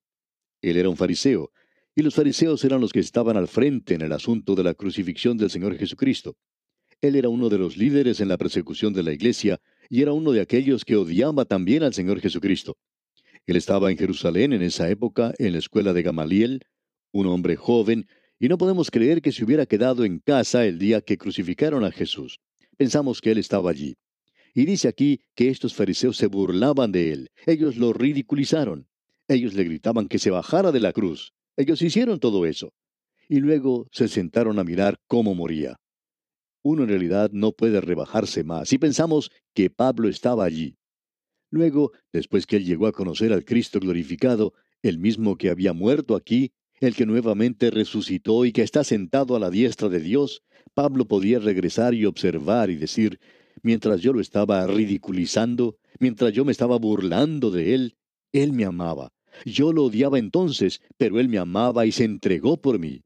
Él 0.62 0.78
era 0.78 0.88
un 0.88 0.97
fariseo, 0.97 1.52
y 1.94 2.00
los 2.00 2.14
fariseos 2.14 2.64
eran 2.64 2.80
los 2.80 2.90
que 2.90 3.00
estaban 3.00 3.37
al 3.37 3.49
frente 3.49 3.92
en 3.92 4.00
el 4.00 4.12
asunto 4.12 4.54
de 4.54 4.64
la 4.64 4.73
crucifixión 4.73 5.37
del 5.37 5.50
Señor 5.50 5.76
Jesucristo. 5.76 6.38
Él 7.02 7.16
era 7.16 7.28
uno 7.28 7.50
de 7.50 7.59
los 7.59 7.76
líderes 7.76 8.23
en 8.23 8.28
la 8.28 8.38
persecución 8.38 8.94
de 8.94 9.02
la 9.02 9.12
iglesia 9.12 9.61
y 9.90 10.00
era 10.00 10.14
uno 10.14 10.32
de 10.32 10.40
aquellos 10.40 10.87
que 10.87 10.97
odiaba 10.97 11.44
también 11.44 11.82
al 11.82 11.92
Señor 11.92 12.18
Jesucristo. 12.18 12.78
Él 13.44 13.56
estaba 13.56 13.90
en 13.90 13.99
Jerusalén 13.99 14.54
en 14.54 14.62
esa 14.62 14.88
época, 14.88 15.35
en 15.37 15.52
la 15.52 15.59
escuela 15.59 15.92
de 15.92 16.02
Gamaliel, 16.02 16.62
un 17.12 17.26
hombre 17.26 17.56
joven, 17.56 18.09
y 18.38 18.49
no 18.49 18.56
podemos 18.56 18.90
creer 18.90 19.20
que 19.20 19.32
se 19.32 19.44
hubiera 19.44 19.66
quedado 19.66 20.06
en 20.06 20.18
casa 20.18 20.64
el 20.64 20.78
día 20.78 21.02
que 21.02 21.18
crucificaron 21.18 21.85
a 21.85 21.92
Jesús. 21.92 22.40
Pensamos 22.78 23.20
que 23.20 23.32
él 23.32 23.37
estaba 23.37 23.68
allí. 23.68 23.99
Y 24.54 24.64
dice 24.64 24.88
aquí 24.88 25.21
que 25.35 25.49
estos 25.49 25.75
fariseos 25.75 26.16
se 26.16 26.26
burlaban 26.26 26.92
de 26.92 27.12
él, 27.12 27.30
ellos 27.47 27.76
lo 27.76 27.92
ridiculizaron, 27.92 28.88
ellos 29.28 29.54
le 29.54 29.64
gritaban 29.64 30.09
que 30.09 30.19
se 30.19 30.30
bajara 30.30 30.73
de 30.73 30.80
la 30.80 30.92
cruz, 30.92 31.33
ellos 31.57 31.83
hicieron 31.83 32.19
todo 32.19 32.47
eso. 32.47 32.73
Y 33.28 33.38
luego 33.38 33.87
se 33.92 34.09
sentaron 34.09 34.59
a 34.59 34.64
mirar 34.64 34.99
cómo 35.07 35.35
moría. 35.35 35.76
Uno 36.62 36.83
en 36.83 36.88
realidad 36.88 37.30
no 37.33 37.52
puede 37.52 37.80
rebajarse 37.80 38.42
más, 38.45 38.73
y 38.73 38.78
pensamos 38.78 39.30
que 39.54 39.71
Pablo 39.71 40.09
estaba 40.09 40.45
allí. 40.45 40.76
Luego, 41.50 41.92
después 42.12 42.47
que 42.47 42.57
él 42.57 42.64
llegó 42.64 42.87
a 42.87 42.92
conocer 42.92 43.33
al 43.33 43.45
Cristo 43.45 43.80
glorificado, 43.80 44.52
el 44.83 44.99
mismo 44.99 45.37
que 45.37 45.50
había 45.50 45.73
muerto 45.73 46.16
aquí, 46.16 46.52
el 46.80 46.95
que 46.95 47.07
nuevamente 47.07 47.71
resucitó 47.71 48.45
y 48.45 48.52
que 48.52 48.62
está 48.62 48.85
sentado 48.85 49.37
a 49.37 49.40
la 49.40 49.50
diestra 49.50 49.88
de 49.88 50.00
Dios, 50.00 50.42
Pablo 50.75 51.07
podía 51.07 51.38
regresar 51.38 51.95
y 51.95 52.07
observar 52.07 52.71
y 52.71 52.76
decir, 52.76 53.21
mientras 53.62 54.00
yo 54.00 54.12
lo 54.12 54.21
estaba 54.21 54.67
ridiculizando, 54.67 55.76
mientras 55.99 56.33
yo 56.33 56.45
me 56.45 56.52
estaba 56.52 56.79
burlando 56.79 57.50
de 57.50 57.75
él, 57.75 57.97
él 58.33 58.52
me 58.52 58.64
amaba. 58.64 59.12
Yo 59.45 59.73
lo 59.73 59.85
odiaba 59.85 60.19
entonces, 60.19 60.81
pero 60.97 61.21
él 61.21 61.29
me 61.29 61.38
amaba 61.38 61.87
y 61.87 61.93
se 61.93 62.05
entregó 62.05 62.61
por 62.61 62.79
mí. 62.79 63.02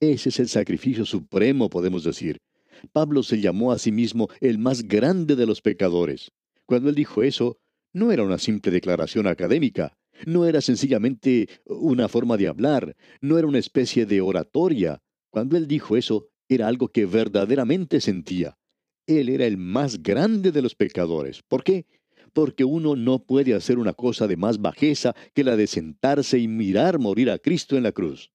Ese 0.00 0.28
es 0.28 0.40
el 0.40 0.48
sacrificio 0.48 1.04
supremo, 1.04 1.70
podemos 1.70 2.04
decir. 2.04 2.38
Pablo 2.92 3.22
se 3.22 3.40
llamó 3.40 3.72
a 3.72 3.78
sí 3.78 3.92
mismo 3.92 4.28
el 4.40 4.58
más 4.58 4.82
grande 4.82 5.36
de 5.36 5.46
los 5.46 5.62
pecadores. 5.62 6.32
Cuando 6.66 6.88
él 6.90 6.94
dijo 6.94 7.22
eso, 7.22 7.58
no 7.92 8.12
era 8.12 8.22
una 8.22 8.38
simple 8.38 8.70
declaración 8.72 9.26
académica, 9.26 9.96
no 10.26 10.46
era 10.46 10.60
sencillamente 10.60 11.48
una 11.64 12.08
forma 12.08 12.36
de 12.36 12.48
hablar, 12.48 12.96
no 13.20 13.38
era 13.38 13.46
una 13.46 13.58
especie 13.58 14.06
de 14.06 14.20
oratoria. 14.20 15.02
Cuando 15.30 15.56
él 15.56 15.66
dijo 15.66 15.96
eso, 15.96 16.28
era 16.48 16.68
algo 16.68 16.88
que 16.88 17.06
verdaderamente 17.06 18.00
sentía. 18.00 18.56
Él 19.06 19.28
era 19.28 19.46
el 19.46 19.56
más 19.56 20.02
grande 20.02 20.52
de 20.52 20.62
los 20.62 20.74
pecadores. 20.74 21.42
¿Por 21.42 21.62
qué? 21.62 21.86
Porque 22.32 22.64
uno 22.64 22.96
no 22.96 23.20
puede 23.20 23.54
hacer 23.54 23.78
una 23.78 23.94
cosa 23.94 24.26
de 24.26 24.36
más 24.36 24.60
bajeza 24.60 25.14
que 25.32 25.44
la 25.44 25.56
de 25.56 25.66
sentarse 25.66 26.38
y 26.38 26.48
mirar 26.48 26.98
morir 26.98 27.30
a 27.30 27.38
Cristo 27.38 27.76
en 27.76 27.84
la 27.84 27.92
cruz. 27.92 28.30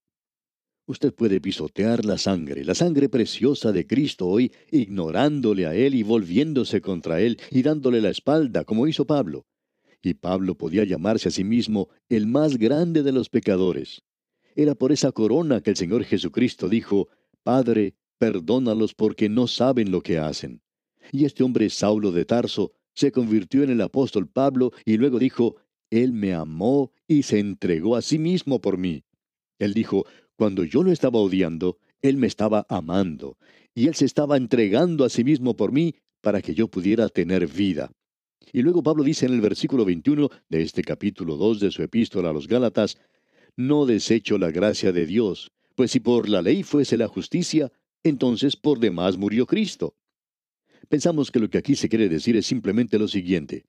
Usted 0.88 1.14
puede 1.14 1.40
pisotear 1.40 2.04
la 2.04 2.18
sangre, 2.18 2.66
la 2.66 2.76
sangre 2.76 3.08
preciosa 3.08 3.72
de 3.72 3.86
Cristo 3.86 4.28
hoy, 4.28 4.52
ignorándole 4.72 5.66
a 5.68 5.76
Él 5.76 5.94
y 5.96 6.04
volviéndose 6.04 6.82
contra 6.82 7.22
Él 7.22 7.38
y 7.52 7.62
dándole 7.62 8.02
la 8.02 8.10
espalda, 8.10 8.64
como 8.64 8.88
hizo 8.88 9.06
Pablo. 9.06 9.46
Y 10.02 10.16
Pablo 10.16 10.56
podía 10.56 10.84
llamarse 10.84 11.30
a 11.30 11.32
sí 11.32 11.44
mismo 11.44 11.90
el 12.10 12.26
más 12.26 12.58
grande 12.58 13.04
de 13.04 13.12
los 13.12 13.30
pecadores. 13.30 14.02
Era 14.56 14.74
por 14.76 14.92
esa 14.92 15.12
corona 15.12 15.62
que 15.62 15.70
el 15.70 15.78
Señor 15.78 16.04
Jesucristo 16.04 16.68
dijo, 16.68 17.08
Padre, 17.44 17.96
perdónalos 18.22 18.94
porque 18.94 19.30
no 19.30 19.48
saben 19.48 19.90
lo 19.90 20.02
que 20.02 20.20
hacen. 20.20 20.62
Y 21.12 21.26
este 21.26 21.42
hombre 21.42 21.72
Saulo 21.72 22.12
de 22.12 22.24
Tarso 22.24 22.72
se 22.94 23.12
convirtió 23.12 23.64
en 23.64 23.72
el 23.72 23.82
apóstol 23.82 24.28
Pablo 24.28 24.74
y 24.86 24.98
luego 24.98 25.18
dijo, 25.18 25.56
Él 25.90 26.14
me 26.14 26.36
amó 26.36 26.92
y 27.08 27.24
se 27.24 27.40
entregó 27.40 27.96
a 27.96 28.04
sí 28.04 28.20
mismo 28.20 28.62
por 28.62 28.78
mí. 28.78 29.04
Él 29.58 29.74
dijo, 29.74 30.06
cuando 30.36 30.64
yo 30.64 30.84
lo 30.84 30.92
estaba 30.92 31.18
odiando, 31.18 31.80
Él 32.04 32.18
me 32.18 32.28
estaba 32.28 32.68
amando, 32.70 33.40
y 33.74 33.88
Él 33.88 33.96
se 33.96 34.06
estaba 34.06 34.38
entregando 34.38 35.04
a 35.04 35.10
sí 35.10 35.24
mismo 35.24 35.56
por 35.56 35.72
mí 35.72 35.96
para 36.22 36.44
que 36.44 36.54
yo 36.54 36.68
pudiera 36.68 37.10
tener 37.10 37.48
vida. 37.48 37.92
Y 38.54 38.62
luego 38.62 38.84
Pablo 38.84 39.04
dice 39.04 39.26
en 39.26 39.34
el 39.34 39.42
versículo 39.42 39.84
21 39.84 40.30
de 40.48 40.62
este 40.62 40.84
capítulo 40.84 41.38
2 41.38 41.60
de 41.60 41.72
su 41.72 41.82
epístola 41.82 42.30
a 42.30 42.34
los 42.34 42.48
Gálatas, 42.48 43.00
No 43.58 43.88
desecho 43.88 44.38
la 44.38 44.52
gracia 44.52 44.92
de 44.92 45.08
Dios, 45.08 45.52
pues 45.74 45.90
si 45.90 46.00
por 46.00 46.30
la 46.30 46.44
ley 46.44 46.62
fuese 46.62 46.98
la 46.98 47.08
justicia, 47.08 47.72
entonces 48.04 48.56
por 48.56 48.80
demás 48.80 49.18
murió 49.18 49.46
Cristo. 49.46 49.96
Pensamos 50.90 51.32
que 51.32 51.40
lo 51.40 51.50
que 51.50 51.58
aquí 51.58 51.76
se 51.76 51.90
quiere 51.90 52.10
decir 52.10 52.36
es 52.36 52.46
simplemente 52.46 53.00
lo 53.00 53.08
siguiente, 53.08 53.66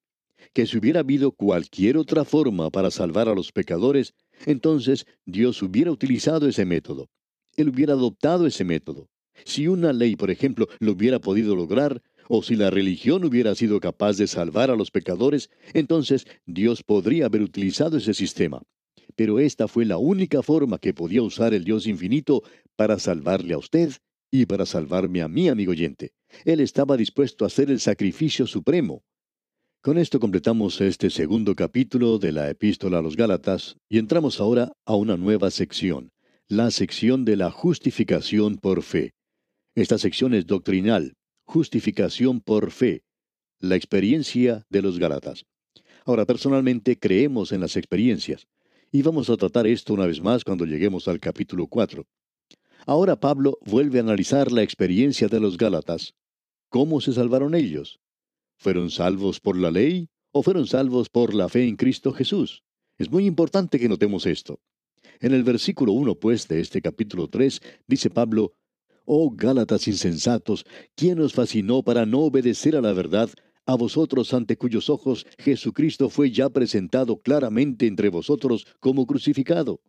que 0.52 0.66
si 0.66 0.78
hubiera 0.78 1.00
habido 1.00 1.32
cualquier 1.32 1.96
otra 1.96 2.24
forma 2.24 2.70
para 2.70 2.90
salvar 2.90 3.28
a 3.28 3.34
los 3.34 3.52
pecadores, 3.52 4.14
entonces 4.46 5.06
Dios 5.24 5.62
hubiera 5.62 5.90
utilizado 5.90 6.48
ese 6.48 6.64
método. 6.64 7.10
Él 7.56 7.68
hubiera 7.68 7.92
adoptado 7.92 8.46
ese 8.46 8.64
método. 8.64 9.08
Si 9.44 9.68
una 9.68 9.92
ley, 9.92 10.16
por 10.16 10.30
ejemplo, 10.30 10.68
lo 10.78 10.92
hubiera 10.92 11.18
podido 11.18 11.54
lograr, 11.54 12.02
o 12.28 12.42
si 12.42 12.56
la 12.56 12.70
religión 12.70 13.24
hubiera 13.24 13.54
sido 13.54 13.80
capaz 13.80 14.16
de 14.16 14.26
salvar 14.26 14.70
a 14.70 14.76
los 14.76 14.90
pecadores, 14.90 15.50
entonces 15.74 16.26
Dios 16.46 16.82
podría 16.82 17.26
haber 17.26 17.42
utilizado 17.42 17.98
ese 17.98 18.14
sistema. 18.14 18.62
Pero 19.16 19.38
esta 19.38 19.68
fue 19.68 19.84
la 19.84 19.98
única 19.98 20.42
forma 20.42 20.78
que 20.78 20.94
podía 20.94 21.22
usar 21.22 21.52
el 21.52 21.64
Dios 21.64 21.86
infinito 21.86 22.42
para 22.76 22.98
salvarle 22.98 23.54
a 23.54 23.58
usted 23.58 23.92
y 24.34 24.46
para 24.46 24.64
salvarme 24.64 25.20
a 25.20 25.28
mí, 25.28 25.48
amigo 25.48 25.72
oyente. 25.72 26.14
Él 26.46 26.60
estaba 26.60 26.96
dispuesto 26.96 27.44
a 27.44 27.48
hacer 27.48 27.70
el 27.70 27.78
sacrificio 27.78 28.46
supremo. 28.46 29.04
Con 29.82 29.98
esto 29.98 30.18
completamos 30.18 30.80
este 30.80 31.10
segundo 31.10 31.54
capítulo 31.54 32.18
de 32.18 32.32
la 32.32 32.48
epístola 32.48 32.98
a 32.98 33.02
los 33.02 33.14
Gálatas 33.14 33.76
y 33.90 33.98
entramos 33.98 34.40
ahora 34.40 34.72
a 34.86 34.96
una 34.96 35.18
nueva 35.18 35.50
sección, 35.50 36.12
la 36.48 36.70
sección 36.70 37.26
de 37.26 37.36
la 37.36 37.50
justificación 37.50 38.56
por 38.56 38.82
fe. 38.82 39.12
Esta 39.74 39.98
sección 39.98 40.32
es 40.32 40.46
doctrinal, 40.46 41.12
justificación 41.44 42.40
por 42.40 42.70
fe, 42.70 43.02
la 43.58 43.76
experiencia 43.76 44.64
de 44.70 44.80
los 44.80 44.98
Gálatas. 44.98 45.44
Ahora, 46.06 46.24
personalmente 46.24 46.98
creemos 46.98 47.52
en 47.52 47.60
las 47.60 47.76
experiencias, 47.76 48.46
y 48.90 49.02
vamos 49.02 49.28
a 49.28 49.36
tratar 49.36 49.66
esto 49.66 49.92
una 49.92 50.06
vez 50.06 50.22
más 50.22 50.42
cuando 50.42 50.64
lleguemos 50.64 51.06
al 51.06 51.20
capítulo 51.20 51.66
4. 51.66 52.06
Ahora 52.86 53.20
Pablo 53.20 53.58
vuelve 53.64 53.98
a 53.98 54.02
analizar 54.02 54.50
la 54.50 54.62
experiencia 54.62 55.28
de 55.28 55.38
los 55.38 55.56
Gálatas. 55.56 56.14
¿Cómo 56.68 57.00
se 57.00 57.12
salvaron 57.12 57.54
ellos? 57.54 58.00
¿Fueron 58.58 58.90
salvos 58.90 59.38
por 59.38 59.56
la 59.56 59.70
ley 59.70 60.08
o 60.32 60.42
fueron 60.42 60.66
salvos 60.66 61.08
por 61.08 61.34
la 61.34 61.48
fe 61.48 61.64
en 61.64 61.76
Cristo 61.76 62.12
Jesús? 62.12 62.64
Es 62.98 63.10
muy 63.10 63.26
importante 63.26 63.78
que 63.78 63.88
notemos 63.88 64.26
esto. 64.26 64.60
En 65.20 65.32
el 65.32 65.44
versículo 65.44 65.92
1, 65.92 66.16
pues, 66.16 66.48
de 66.48 66.60
este 66.60 66.82
capítulo 66.82 67.28
3, 67.28 67.60
dice 67.86 68.10
Pablo, 68.10 68.54
Oh 69.04 69.30
Gálatas 69.30 69.86
insensatos, 69.86 70.64
¿quién 70.96 71.20
os 71.20 71.32
fascinó 71.32 71.82
para 71.82 72.06
no 72.06 72.20
obedecer 72.20 72.76
a 72.76 72.80
la 72.80 72.92
verdad, 72.92 73.30
a 73.66 73.76
vosotros 73.76 74.34
ante 74.34 74.56
cuyos 74.56 74.90
ojos 74.90 75.26
Jesucristo 75.38 76.08
fue 76.08 76.32
ya 76.32 76.48
presentado 76.50 77.20
claramente 77.20 77.86
entre 77.86 78.08
vosotros 78.08 78.66
como 78.80 79.06
crucificado? 79.06 79.80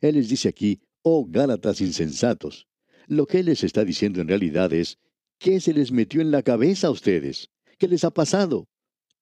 Él 0.00 0.16
les 0.16 0.28
dice 0.28 0.48
aquí, 0.48 0.80
Oh 1.10 1.24
Gálatas 1.26 1.80
insensatos. 1.80 2.66
Lo 3.06 3.24
que 3.26 3.38
él 3.38 3.46
les 3.46 3.64
está 3.64 3.82
diciendo 3.82 4.20
en 4.20 4.28
realidad 4.28 4.74
es, 4.74 4.98
¿qué 5.38 5.58
se 5.58 5.72
les 5.72 5.90
metió 5.90 6.20
en 6.20 6.30
la 6.30 6.42
cabeza 6.42 6.88
a 6.88 6.90
ustedes? 6.90 7.48
¿Qué 7.78 7.88
les 7.88 8.04
ha 8.04 8.10
pasado? 8.10 8.68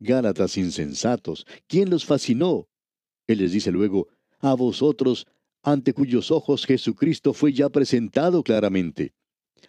Gálatas 0.01 0.57
insensatos, 0.57 1.47
¿quién 1.69 1.89
los 1.89 2.05
fascinó? 2.05 2.67
Él 3.29 3.39
les 3.39 3.53
dice 3.53 3.71
luego, 3.71 4.09
a 4.41 4.55
vosotros, 4.55 5.29
ante 5.63 5.93
cuyos 5.93 6.33
ojos 6.33 6.67
Jesucristo 6.67 7.33
fue 7.33 7.53
ya 7.53 7.69
presentado 7.69 8.43
claramente. 8.43 9.15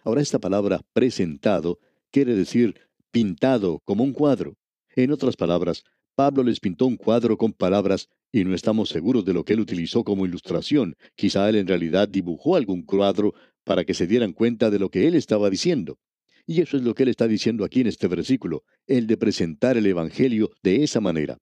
Ahora 0.02 0.20
esta 0.20 0.40
palabra 0.40 0.80
presentado 0.92 1.78
quiere 2.10 2.34
decir 2.34 2.80
pintado 3.12 3.78
como 3.84 4.02
un 4.02 4.12
cuadro. 4.12 4.56
En 4.96 5.12
otras 5.12 5.36
palabras, 5.36 5.84
Pablo 6.16 6.42
les 6.42 6.58
pintó 6.58 6.86
un 6.86 6.96
cuadro 6.96 7.38
con 7.38 7.52
palabras 7.52 8.08
y 8.30 8.44
no 8.44 8.54
estamos 8.54 8.90
seguros 8.90 9.24
de 9.24 9.32
lo 9.32 9.44
que 9.44 9.54
él 9.54 9.60
utilizó 9.60 10.04
como 10.04 10.26
ilustración. 10.26 10.96
Quizá 11.16 11.48
él 11.48 11.56
en 11.56 11.66
realidad 11.66 12.08
dibujó 12.08 12.56
algún 12.56 12.82
cuadro 12.82 13.34
para 13.64 13.84
que 13.84 13.94
se 13.94 14.06
dieran 14.06 14.32
cuenta 14.32 14.70
de 14.70 14.78
lo 14.78 14.90
que 14.90 15.06
él 15.06 15.14
estaba 15.14 15.50
diciendo. 15.50 15.98
Y 16.46 16.60
eso 16.60 16.76
es 16.76 16.82
lo 16.82 16.94
que 16.94 17.02
él 17.02 17.10
está 17.10 17.28
diciendo 17.28 17.64
aquí 17.64 17.80
en 17.80 17.88
este 17.88 18.08
versículo, 18.08 18.64
el 18.86 19.06
de 19.06 19.16
presentar 19.16 19.76
el 19.76 19.86
Evangelio 19.86 20.50
de 20.62 20.82
esa 20.82 21.00
manera. 21.00 21.38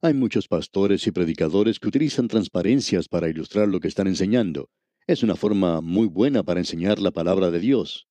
Hay 0.00 0.14
muchos 0.14 0.48
pastores 0.48 1.06
y 1.06 1.10
predicadores 1.10 1.78
que 1.78 1.88
utilizan 1.88 2.28
transparencias 2.28 3.08
para 3.08 3.28
ilustrar 3.28 3.68
lo 3.68 3.80
que 3.80 3.88
están 3.88 4.06
enseñando. 4.06 4.70
Es 5.06 5.22
una 5.22 5.36
forma 5.36 5.80
muy 5.80 6.06
buena 6.06 6.42
para 6.44 6.60
enseñar 6.60 6.98
la 6.98 7.10
palabra 7.10 7.50
de 7.50 7.60
Dios. 7.60 8.06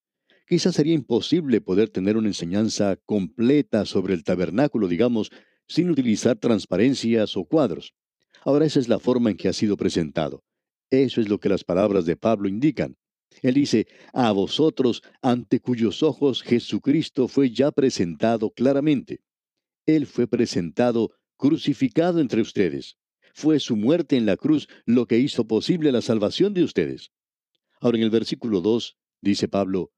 Quizás 0.47 0.75
sería 0.75 0.93
imposible 0.93 1.61
poder 1.61 1.89
tener 1.89 2.17
una 2.17 2.27
enseñanza 2.27 2.97
completa 3.05 3.85
sobre 3.85 4.13
el 4.13 4.23
tabernáculo, 4.23 4.87
digamos, 4.87 5.31
sin 5.67 5.89
utilizar 5.89 6.37
transparencias 6.37 7.35
o 7.35 7.45
cuadros. 7.45 7.93
Ahora 8.47 8.65
esa 8.65 8.79
es 8.79 8.87
la 8.87 8.97
forma 8.97 9.29
en 9.29 9.35
que 9.35 9.49
ha 9.49 9.53
sido 9.53 9.75
presentado. 9.75 10.41
Eso 10.89 11.19
es 11.19 11.27
lo 11.27 11.37
que 11.37 11.49
las 11.49 11.65
palabras 11.65 12.05
de 12.05 12.15
Pablo 12.15 12.47
indican. 12.47 12.95
Él 13.41 13.55
dice, 13.55 13.87
a 14.13 14.31
vosotros, 14.31 15.03
ante 15.21 15.59
cuyos 15.59 16.01
ojos 16.01 16.43
Jesucristo 16.43 17.27
fue 17.27 17.49
ya 17.49 17.73
presentado 17.73 18.49
claramente. 18.51 19.19
Él 19.85 20.07
fue 20.07 20.27
presentado 20.27 21.11
crucificado 21.35 22.21
entre 22.21 22.39
ustedes. 22.39 22.95
Fue 23.33 23.59
su 23.59 23.75
muerte 23.75 24.15
en 24.15 24.25
la 24.25 24.37
cruz 24.37 24.69
lo 24.85 25.07
que 25.07 25.19
hizo 25.19 25.45
posible 25.45 25.91
la 25.91 26.01
salvación 26.01 26.53
de 26.53 26.63
ustedes. 26.63 27.11
Ahora 27.81 27.97
en 27.97 28.03
el 28.03 28.11
versículo 28.11 28.61
2 28.61 28.95
dice 29.21 29.49
Pablo, 29.49 29.91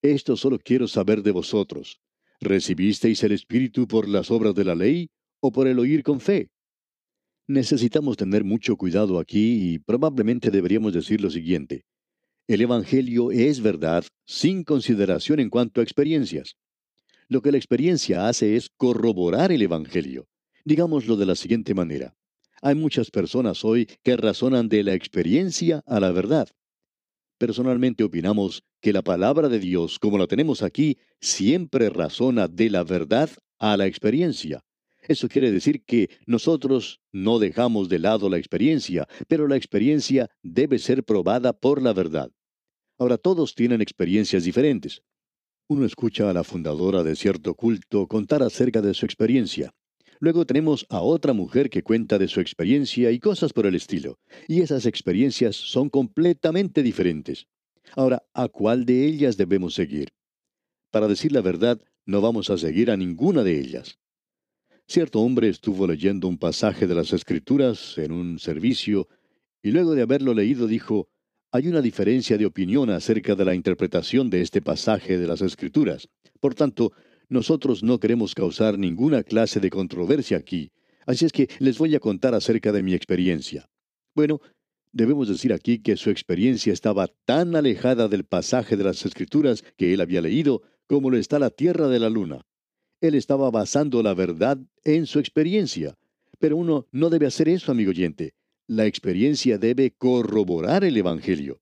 Esto 0.00 0.36
solo 0.36 0.60
quiero 0.60 0.86
saber 0.86 1.24
de 1.24 1.32
vosotros. 1.32 2.00
¿Recibisteis 2.38 3.24
el 3.24 3.32
Espíritu 3.32 3.88
por 3.88 4.08
las 4.08 4.30
obras 4.30 4.54
de 4.54 4.64
la 4.64 4.76
ley 4.76 5.10
o 5.40 5.50
por 5.50 5.66
el 5.66 5.80
oír 5.80 6.04
con 6.04 6.20
fe? 6.20 6.52
Necesitamos 7.50 8.16
tener 8.16 8.44
mucho 8.44 8.76
cuidado 8.76 9.18
aquí 9.18 9.72
y 9.72 9.80
probablemente 9.80 10.52
deberíamos 10.52 10.92
decir 10.92 11.20
lo 11.20 11.30
siguiente. 11.30 11.82
El 12.46 12.60
Evangelio 12.60 13.32
es 13.32 13.60
verdad 13.60 14.04
sin 14.24 14.62
consideración 14.62 15.40
en 15.40 15.50
cuanto 15.50 15.80
a 15.80 15.82
experiencias. 15.82 16.54
Lo 17.26 17.42
que 17.42 17.50
la 17.50 17.58
experiencia 17.58 18.28
hace 18.28 18.54
es 18.54 18.68
corroborar 18.76 19.50
el 19.50 19.62
Evangelio. 19.62 20.28
Digámoslo 20.64 21.16
de 21.16 21.26
la 21.26 21.34
siguiente 21.34 21.74
manera. 21.74 22.14
Hay 22.62 22.76
muchas 22.76 23.10
personas 23.10 23.64
hoy 23.64 23.88
que 24.04 24.16
razonan 24.16 24.68
de 24.68 24.84
la 24.84 24.94
experiencia 24.94 25.82
a 25.86 25.98
la 25.98 26.12
verdad. 26.12 26.48
Personalmente 27.36 28.04
opinamos 28.04 28.62
que 28.80 28.92
la 28.92 29.02
palabra 29.02 29.48
de 29.48 29.58
Dios, 29.58 29.98
como 29.98 30.18
la 30.18 30.28
tenemos 30.28 30.62
aquí, 30.62 30.98
siempre 31.20 31.90
razona 31.90 32.46
de 32.46 32.70
la 32.70 32.84
verdad 32.84 33.28
a 33.58 33.76
la 33.76 33.88
experiencia. 33.88 34.62
Eso 35.10 35.28
quiere 35.28 35.50
decir 35.50 35.82
que 35.82 36.08
nosotros 36.24 37.00
no 37.10 37.40
dejamos 37.40 37.88
de 37.88 37.98
lado 37.98 38.28
la 38.28 38.38
experiencia, 38.38 39.08
pero 39.26 39.48
la 39.48 39.56
experiencia 39.56 40.30
debe 40.44 40.78
ser 40.78 41.02
probada 41.02 41.52
por 41.52 41.82
la 41.82 41.92
verdad. 41.92 42.30
Ahora 42.96 43.18
todos 43.18 43.56
tienen 43.56 43.80
experiencias 43.80 44.44
diferentes. 44.44 45.02
Uno 45.68 45.84
escucha 45.84 46.30
a 46.30 46.32
la 46.32 46.44
fundadora 46.44 47.02
de 47.02 47.16
cierto 47.16 47.56
culto 47.56 48.06
contar 48.06 48.44
acerca 48.44 48.80
de 48.82 48.94
su 48.94 49.04
experiencia. 49.04 49.74
Luego 50.20 50.46
tenemos 50.46 50.86
a 50.88 51.00
otra 51.00 51.32
mujer 51.32 51.70
que 51.70 51.82
cuenta 51.82 52.16
de 52.16 52.28
su 52.28 52.38
experiencia 52.38 53.10
y 53.10 53.18
cosas 53.18 53.52
por 53.52 53.66
el 53.66 53.74
estilo. 53.74 54.20
Y 54.46 54.60
esas 54.60 54.86
experiencias 54.86 55.56
son 55.56 55.90
completamente 55.90 56.84
diferentes. 56.84 57.48
Ahora, 57.96 58.22
¿a 58.32 58.46
cuál 58.46 58.84
de 58.84 59.06
ellas 59.06 59.36
debemos 59.36 59.74
seguir? 59.74 60.10
Para 60.92 61.08
decir 61.08 61.32
la 61.32 61.40
verdad, 61.40 61.80
no 62.06 62.20
vamos 62.20 62.48
a 62.48 62.58
seguir 62.58 62.92
a 62.92 62.96
ninguna 62.96 63.42
de 63.42 63.58
ellas. 63.58 63.98
Cierto 64.90 65.20
hombre 65.20 65.48
estuvo 65.48 65.86
leyendo 65.86 66.26
un 66.26 66.36
pasaje 66.36 66.88
de 66.88 66.96
las 66.96 67.12
Escrituras 67.12 67.96
en 67.96 68.10
un 68.10 68.40
servicio 68.40 69.06
y 69.62 69.70
luego 69.70 69.94
de 69.94 70.02
haberlo 70.02 70.34
leído 70.34 70.66
dijo, 70.66 71.08
hay 71.52 71.68
una 71.68 71.80
diferencia 71.80 72.36
de 72.36 72.44
opinión 72.44 72.90
acerca 72.90 73.36
de 73.36 73.44
la 73.44 73.54
interpretación 73.54 74.30
de 74.30 74.40
este 74.40 74.60
pasaje 74.60 75.16
de 75.16 75.28
las 75.28 75.42
Escrituras. 75.42 76.08
Por 76.40 76.56
tanto, 76.56 76.90
nosotros 77.28 77.84
no 77.84 78.00
queremos 78.00 78.34
causar 78.34 78.80
ninguna 78.80 79.22
clase 79.22 79.60
de 79.60 79.70
controversia 79.70 80.38
aquí, 80.38 80.72
así 81.06 81.24
es 81.24 81.30
que 81.30 81.48
les 81.60 81.78
voy 81.78 81.94
a 81.94 82.00
contar 82.00 82.34
acerca 82.34 82.72
de 82.72 82.82
mi 82.82 82.92
experiencia. 82.92 83.70
Bueno, 84.16 84.40
debemos 84.90 85.28
decir 85.28 85.52
aquí 85.52 85.78
que 85.78 85.96
su 85.96 86.10
experiencia 86.10 86.72
estaba 86.72 87.06
tan 87.24 87.54
alejada 87.54 88.08
del 88.08 88.24
pasaje 88.24 88.76
de 88.76 88.82
las 88.82 89.06
Escrituras 89.06 89.62
que 89.76 89.94
él 89.94 90.00
había 90.00 90.20
leído 90.20 90.62
como 90.88 91.10
lo 91.10 91.16
está 91.16 91.38
la 91.38 91.50
tierra 91.50 91.86
de 91.86 92.00
la 92.00 92.10
luna. 92.10 92.44
Él 93.00 93.14
estaba 93.14 93.50
basando 93.50 94.02
la 94.02 94.14
verdad 94.14 94.58
en 94.84 95.06
su 95.06 95.18
experiencia. 95.18 95.96
Pero 96.38 96.56
uno 96.56 96.86
no 96.92 97.10
debe 97.10 97.26
hacer 97.26 97.48
eso, 97.48 97.72
amigo 97.72 97.90
oyente. 97.90 98.34
La 98.66 98.86
experiencia 98.86 99.58
debe 99.58 99.92
corroborar 99.92 100.84
el 100.84 100.96
Evangelio. 100.96 101.60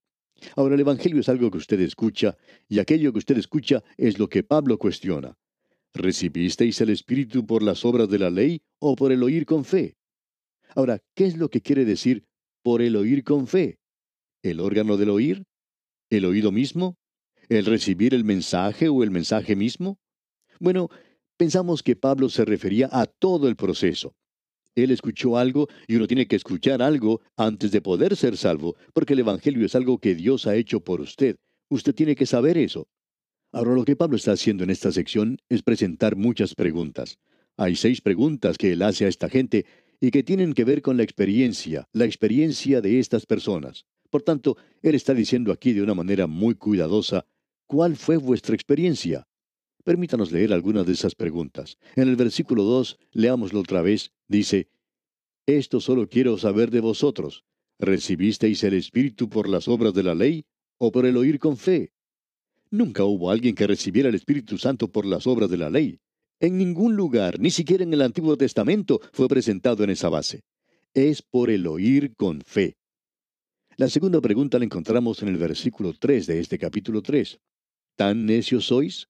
Ahora 0.56 0.74
el 0.74 0.80
Evangelio 0.80 1.20
es 1.20 1.28
algo 1.28 1.50
que 1.50 1.58
usted 1.58 1.80
escucha, 1.80 2.36
y 2.68 2.78
aquello 2.78 3.12
que 3.12 3.18
usted 3.18 3.38
escucha 3.38 3.82
es 3.96 4.18
lo 4.18 4.28
que 4.28 4.42
Pablo 4.42 4.78
cuestiona. 4.78 5.36
¿Recibisteis 5.94 6.80
el 6.80 6.90
Espíritu 6.90 7.46
por 7.46 7.62
las 7.62 7.84
obras 7.84 8.08
de 8.08 8.18
la 8.18 8.30
ley 8.30 8.62
o 8.78 8.94
por 8.94 9.10
el 9.10 9.22
oír 9.22 9.46
con 9.46 9.64
fe? 9.64 9.96
Ahora, 10.74 11.00
¿qué 11.14 11.26
es 11.26 11.36
lo 11.36 11.48
que 11.48 11.60
quiere 11.60 11.84
decir 11.84 12.24
por 12.62 12.82
el 12.82 12.94
oír 12.94 13.24
con 13.24 13.46
fe? 13.46 13.78
¿El 14.42 14.60
órgano 14.60 14.96
del 14.96 15.10
oír? 15.10 15.44
¿El 16.10 16.24
oído 16.24 16.52
mismo? 16.52 16.96
¿El 17.48 17.64
recibir 17.64 18.14
el 18.14 18.24
mensaje 18.24 18.88
o 18.88 19.02
el 19.02 19.10
mensaje 19.10 19.56
mismo? 19.56 19.98
Bueno, 20.60 20.90
pensamos 21.38 21.82
que 21.82 21.96
Pablo 21.96 22.28
se 22.28 22.44
refería 22.44 22.90
a 22.92 23.06
todo 23.06 23.48
el 23.48 23.56
proceso. 23.56 24.14
Él 24.74 24.90
escuchó 24.90 25.38
algo 25.38 25.68
y 25.86 25.96
uno 25.96 26.06
tiene 26.06 26.26
que 26.26 26.36
escuchar 26.36 26.82
algo 26.82 27.22
antes 27.36 27.70
de 27.70 27.80
poder 27.80 28.16
ser 28.16 28.36
salvo, 28.36 28.76
porque 28.92 29.14
el 29.14 29.20
Evangelio 29.20 29.64
es 29.64 29.74
algo 29.74 29.98
que 29.98 30.14
Dios 30.14 30.46
ha 30.46 30.56
hecho 30.56 30.80
por 30.80 31.00
usted. 31.00 31.36
Usted 31.70 31.94
tiene 31.94 32.14
que 32.14 32.26
saber 32.26 32.58
eso. 32.58 32.88
Ahora 33.52 33.74
lo 33.74 33.84
que 33.84 33.96
Pablo 33.96 34.16
está 34.16 34.32
haciendo 34.32 34.64
en 34.64 34.70
esta 34.70 34.92
sección 34.92 35.38
es 35.48 35.62
presentar 35.62 36.16
muchas 36.16 36.54
preguntas. 36.54 37.18
Hay 37.56 37.76
seis 37.76 38.00
preguntas 38.00 38.58
que 38.58 38.72
él 38.72 38.82
hace 38.82 39.06
a 39.06 39.08
esta 39.08 39.28
gente 39.28 39.64
y 40.00 40.10
que 40.10 40.22
tienen 40.22 40.52
que 40.52 40.64
ver 40.64 40.82
con 40.82 40.96
la 40.96 41.02
experiencia, 41.02 41.88
la 41.92 42.04
experiencia 42.04 42.80
de 42.80 42.98
estas 42.98 43.26
personas. 43.26 43.86
Por 44.10 44.22
tanto, 44.22 44.56
él 44.82 44.94
está 44.94 45.14
diciendo 45.14 45.52
aquí 45.52 45.72
de 45.72 45.82
una 45.82 45.94
manera 45.94 46.26
muy 46.26 46.54
cuidadosa, 46.54 47.26
¿cuál 47.66 47.96
fue 47.96 48.16
vuestra 48.16 48.54
experiencia? 48.54 49.26
Permítanos 49.88 50.32
leer 50.32 50.52
algunas 50.52 50.84
de 50.84 50.92
esas 50.92 51.14
preguntas. 51.14 51.78
En 51.96 52.08
el 52.08 52.16
versículo 52.16 52.62
2, 52.62 52.98
leámoslo 53.12 53.60
otra 53.60 53.80
vez, 53.80 54.12
dice, 54.28 54.68
Esto 55.46 55.80
solo 55.80 56.10
quiero 56.10 56.36
saber 56.36 56.70
de 56.70 56.80
vosotros. 56.80 57.46
¿Recibisteis 57.78 58.62
el 58.64 58.74
Espíritu 58.74 59.30
por 59.30 59.48
las 59.48 59.66
obras 59.66 59.94
de 59.94 60.02
la 60.02 60.14
ley 60.14 60.44
o 60.76 60.92
por 60.92 61.06
el 61.06 61.16
oír 61.16 61.38
con 61.38 61.56
fe? 61.56 61.94
Nunca 62.70 63.04
hubo 63.04 63.30
alguien 63.30 63.54
que 63.54 63.66
recibiera 63.66 64.10
el 64.10 64.14
Espíritu 64.14 64.58
Santo 64.58 64.92
por 64.92 65.06
las 65.06 65.26
obras 65.26 65.48
de 65.48 65.56
la 65.56 65.70
ley. 65.70 66.00
En 66.38 66.58
ningún 66.58 66.94
lugar, 66.94 67.40
ni 67.40 67.50
siquiera 67.50 67.82
en 67.82 67.94
el 67.94 68.02
Antiguo 68.02 68.36
Testamento, 68.36 69.00
fue 69.14 69.26
presentado 69.26 69.84
en 69.84 69.88
esa 69.88 70.10
base. 70.10 70.42
Es 70.92 71.22
por 71.22 71.48
el 71.48 71.66
oír 71.66 72.14
con 72.14 72.42
fe. 72.42 72.76
La 73.78 73.88
segunda 73.88 74.20
pregunta 74.20 74.58
la 74.58 74.66
encontramos 74.66 75.22
en 75.22 75.28
el 75.28 75.38
versículo 75.38 75.94
3 75.98 76.26
de 76.26 76.40
este 76.40 76.58
capítulo 76.58 77.00
3. 77.00 77.40
¿Tan 77.96 78.26
necios 78.26 78.66
sois? 78.66 79.08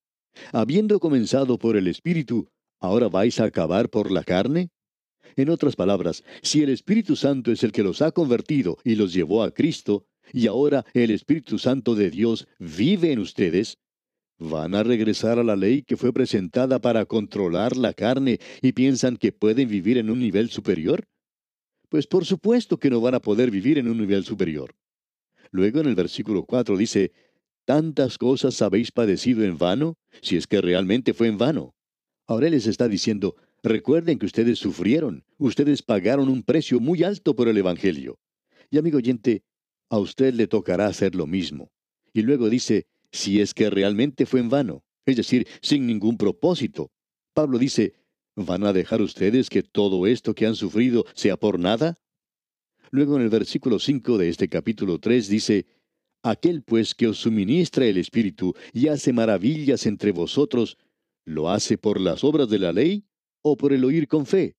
Habiendo 0.53 1.01
comenzado 1.01 1.59
por 1.59 1.77
el 1.77 1.87
Espíritu, 1.87 2.49
¿ahora 2.81 3.09
vais 3.09 3.41
a 3.41 3.45
acabar 3.45 3.89
por 3.91 4.11
la 4.11 4.25
carne? 4.25 4.71
En 5.37 5.51
otras 5.51 5.77
palabras, 5.77 6.25
si 6.43 6.63
el 6.63 6.71
Espíritu 6.71 7.15
Santo 7.15 7.53
es 7.53 7.63
el 7.63 7.73
que 7.73 7.83
los 7.83 8.03
ha 8.03 8.13
convertido 8.13 8.79
y 8.85 8.97
los 8.97 9.13
llevó 9.13 9.43
a 9.43 9.53
Cristo, 9.53 10.07
y 10.33 10.47
ahora 10.47 10.85
el 10.95 11.11
Espíritu 11.11 11.59
Santo 11.59 11.95
de 11.95 12.11
Dios 12.11 12.49
vive 12.59 13.13
en 13.13 13.19
ustedes, 13.19 13.79
¿van 14.39 14.75
a 14.75 14.83
regresar 14.83 15.39
a 15.39 15.45
la 15.45 15.57
ley 15.57 15.83
que 15.83 15.97
fue 15.97 16.13
presentada 16.13 16.81
para 16.81 17.05
controlar 17.07 17.77
la 17.77 17.93
carne 17.93 18.39
y 18.63 18.73
piensan 18.73 19.17
que 19.17 19.33
pueden 19.33 19.69
vivir 19.69 19.99
en 19.99 20.11
un 20.11 20.19
nivel 20.19 20.51
superior? 20.51 21.07
Pues 21.89 22.07
por 22.07 22.25
supuesto 22.25 22.79
que 22.79 22.91
no 22.91 23.01
van 23.01 23.15
a 23.15 23.21
poder 23.21 23.51
vivir 23.51 23.79
en 23.79 23.89
un 23.89 23.99
nivel 23.99 24.25
superior. 24.25 24.75
Luego 25.51 25.81
en 25.81 25.87
el 25.87 25.95
versículo 25.95 26.45
4 26.45 26.77
dice, 26.77 27.13
¿tantas 27.69 28.17
cosas 28.17 28.63
habéis 28.63 28.91
padecido 28.91 29.45
en 29.45 29.59
vano? 29.59 29.99
Si 30.23 30.39
es 30.39 30.47
que 30.47 30.63
realmente 30.63 31.13
fue 31.13 31.27
en 31.29 31.37
vano. 31.37 31.75
Ahora 32.27 32.49
les 32.49 32.67
está 32.67 32.89
diciendo, 32.89 33.37
recuerden 33.63 34.19
que 34.19 34.25
ustedes 34.25 34.59
sufrieron, 34.59 35.23
ustedes 35.37 35.83
pagaron 35.83 36.31
un 36.31 36.43
precio 36.43 36.81
muy 36.81 37.03
alto 37.03 37.37
por 37.37 37.47
el 37.47 37.59
Evangelio. 37.59 38.19
Y 38.71 38.79
amigo 38.79 38.97
oyente, 38.97 39.43
a 39.91 39.99
usted 39.99 40.33
le 40.33 40.47
tocará 40.47 40.87
hacer 40.87 41.15
lo 41.15 41.27
mismo. 41.27 41.71
Y 42.15 42.23
luego 42.23 42.49
dice, 42.49 42.87
si 43.13 43.43
es 43.43 43.53
que 43.53 43.69
realmente 43.69 44.25
fue 44.25 44.41
en 44.41 44.49
vano, 44.49 44.83
es 45.05 45.17
decir, 45.17 45.47
sin 45.61 45.87
ningún 45.87 46.17
propósito. 46.17 46.91
Pablo 47.35 47.59
dice, 47.59 47.93
¿van 48.35 48.65
a 48.65 48.73
dejar 48.73 49.03
ustedes 49.03 49.51
que 49.51 49.63
todo 49.63 50.07
esto 50.07 50.35
que 50.35 50.47
han 50.47 50.55
sufrido 50.55 51.05
sea 51.15 51.37
por 51.37 51.59
nada? 51.59 51.99
Luego 52.91 53.17
en 53.17 53.23
el 53.25 53.29
versículo 53.29 53.79
5 53.79 54.17
de 54.17 54.31
este 54.31 54.49
capítulo 54.49 54.99
3 54.99 55.29
dice, 55.29 55.67
Aquel 56.23 56.63
pues 56.63 56.95
que 56.95 57.07
os 57.07 57.19
suministra 57.19 57.87
el 57.87 57.97
Espíritu 57.97 58.55
y 58.73 58.89
hace 58.89 59.13
maravillas 59.13 59.87
entre 59.87 60.13
vosotros, 60.13 60.77
¿lo 61.25 61.51
hace 61.51 61.79
por 61.79 62.01
las 62.01 62.25
obras 62.25 62.49
de 62.49 62.59
la 62.59 62.73
ley 62.73 63.05
o 63.43 63.57
por 63.57 63.73
el 63.73 63.85
oír 63.85 64.09
con 64.09 64.27
fe? 64.27 64.57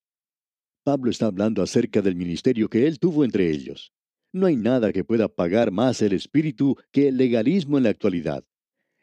Pablo 0.84 1.12
está 1.12 1.26
hablando 1.26 1.62
acerca 1.62 2.02
del 2.02 2.16
ministerio 2.16 2.70
que 2.70 2.88
él 2.88 3.00
tuvo 3.00 3.26
entre 3.26 3.52
ellos. 3.52 3.92
No 4.32 4.46
hay 4.46 4.56
nada 4.56 4.94
que 4.94 5.04
pueda 5.04 5.28
pagar 5.28 5.72
más 5.72 6.02
el 6.02 6.14
espíritu 6.14 6.78
que 6.92 7.10
el 7.10 7.18
legalismo 7.18 7.78
en 7.78 7.84
la 7.84 7.90
actualidad. 7.90 8.46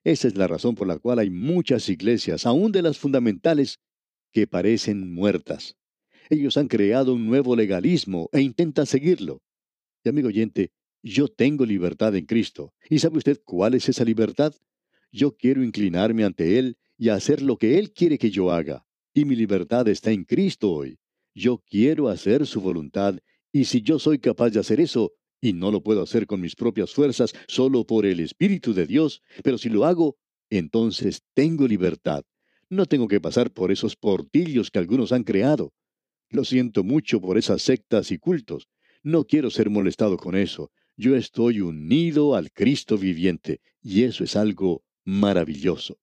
Esa 0.04 0.28
es 0.28 0.36
la 0.36 0.46
razón 0.46 0.76
por 0.76 0.86
la 0.86 0.98
cual 0.98 1.18
hay 1.18 1.30
muchas 1.30 1.88
iglesias, 1.88 2.46
aún 2.46 2.70
de 2.72 2.80
las 2.80 2.96
fundamentales, 2.96 3.80
que 4.32 4.46
parecen 4.46 5.12
muertas. 5.12 5.76
Ellos 6.30 6.56
han 6.56 6.68
creado 6.68 7.12
un 7.12 7.26
nuevo 7.26 7.56
legalismo 7.56 8.28
e 8.32 8.40
intentan 8.40 8.86
seguirlo. 8.86 9.42
Y 10.04 10.08
amigo 10.08 10.28
oyente, 10.28 10.70
yo 11.12 11.28
tengo 11.28 11.64
libertad 11.64 12.16
en 12.16 12.26
Cristo. 12.26 12.74
¿Y 12.90 12.98
sabe 12.98 13.18
usted 13.18 13.40
cuál 13.44 13.74
es 13.74 13.88
esa 13.88 14.04
libertad? 14.04 14.54
Yo 15.12 15.36
quiero 15.36 15.62
inclinarme 15.62 16.24
ante 16.24 16.58
Él 16.58 16.78
y 16.98 17.10
hacer 17.10 17.42
lo 17.42 17.56
que 17.58 17.78
Él 17.78 17.92
quiere 17.92 18.18
que 18.18 18.30
yo 18.30 18.50
haga. 18.50 18.84
Y 19.14 19.24
mi 19.24 19.36
libertad 19.36 19.86
está 19.88 20.10
en 20.10 20.24
Cristo 20.24 20.72
hoy. 20.72 20.98
Yo 21.32 21.58
quiero 21.58 22.08
hacer 22.08 22.44
su 22.46 22.60
voluntad 22.60 23.18
y 23.52 23.66
si 23.66 23.82
yo 23.82 23.98
soy 23.98 24.18
capaz 24.18 24.50
de 24.50 24.60
hacer 24.60 24.80
eso, 24.80 25.12
y 25.40 25.52
no 25.52 25.70
lo 25.70 25.82
puedo 25.82 26.02
hacer 26.02 26.26
con 26.26 26.40
mis 26.40 26.56
propias 26.56 26.92
fuerzas, 26.92 27.32
solo 27.46 27.84
por 27.84 28.04
el 28.04 28.18
Espíritu 28.18 28.74
de 28.74 28.86
Dios, 28.86 29.22
pero 29.44 29.58
si 29.58 29.68
lo 29.68 29.84
hago, 29.84 30.16
entonces 30.50 31.22
tengo 31.34 31.68
libertad. 31.68 32.24
No 32.68 32.86
tengo 32.86 33.06
que 33.06 33.20
pasar 33.20 33.52
por 33.52 33.70
esos 33.70 33.94
portillos 33.94 34.70
que 34.70 34.80
algunos 34.80 35.12
han 35.12 35.22
creado. 35.22 35.72
Lo 36.30 36.44
siento 36.44 36.82
mucho 36.82 37.20
por 37.20 37.38
esas 37.38 37.62
sectas 37.62 38.10
y 38.10 38.18
cultos. 38.18 38.68
No 39.04 39.24
quiero 39.24 39.50
ser 39.50 39.70
molestado 39.70 40.16
con 40.16 40.34
eso. 40.34 40.72
Yo 40.96 41.14
estoy 41.14 41.60
unido 41.60 42.34
al 42.34 42.50
Cristo 42.52 42.96
viviente, 42.96 43.60
y 43.82 44.04
eso 44.04 44.24
es 44.24 44.34
algo 44.34 44.82
maravilloso. 45.04 45.98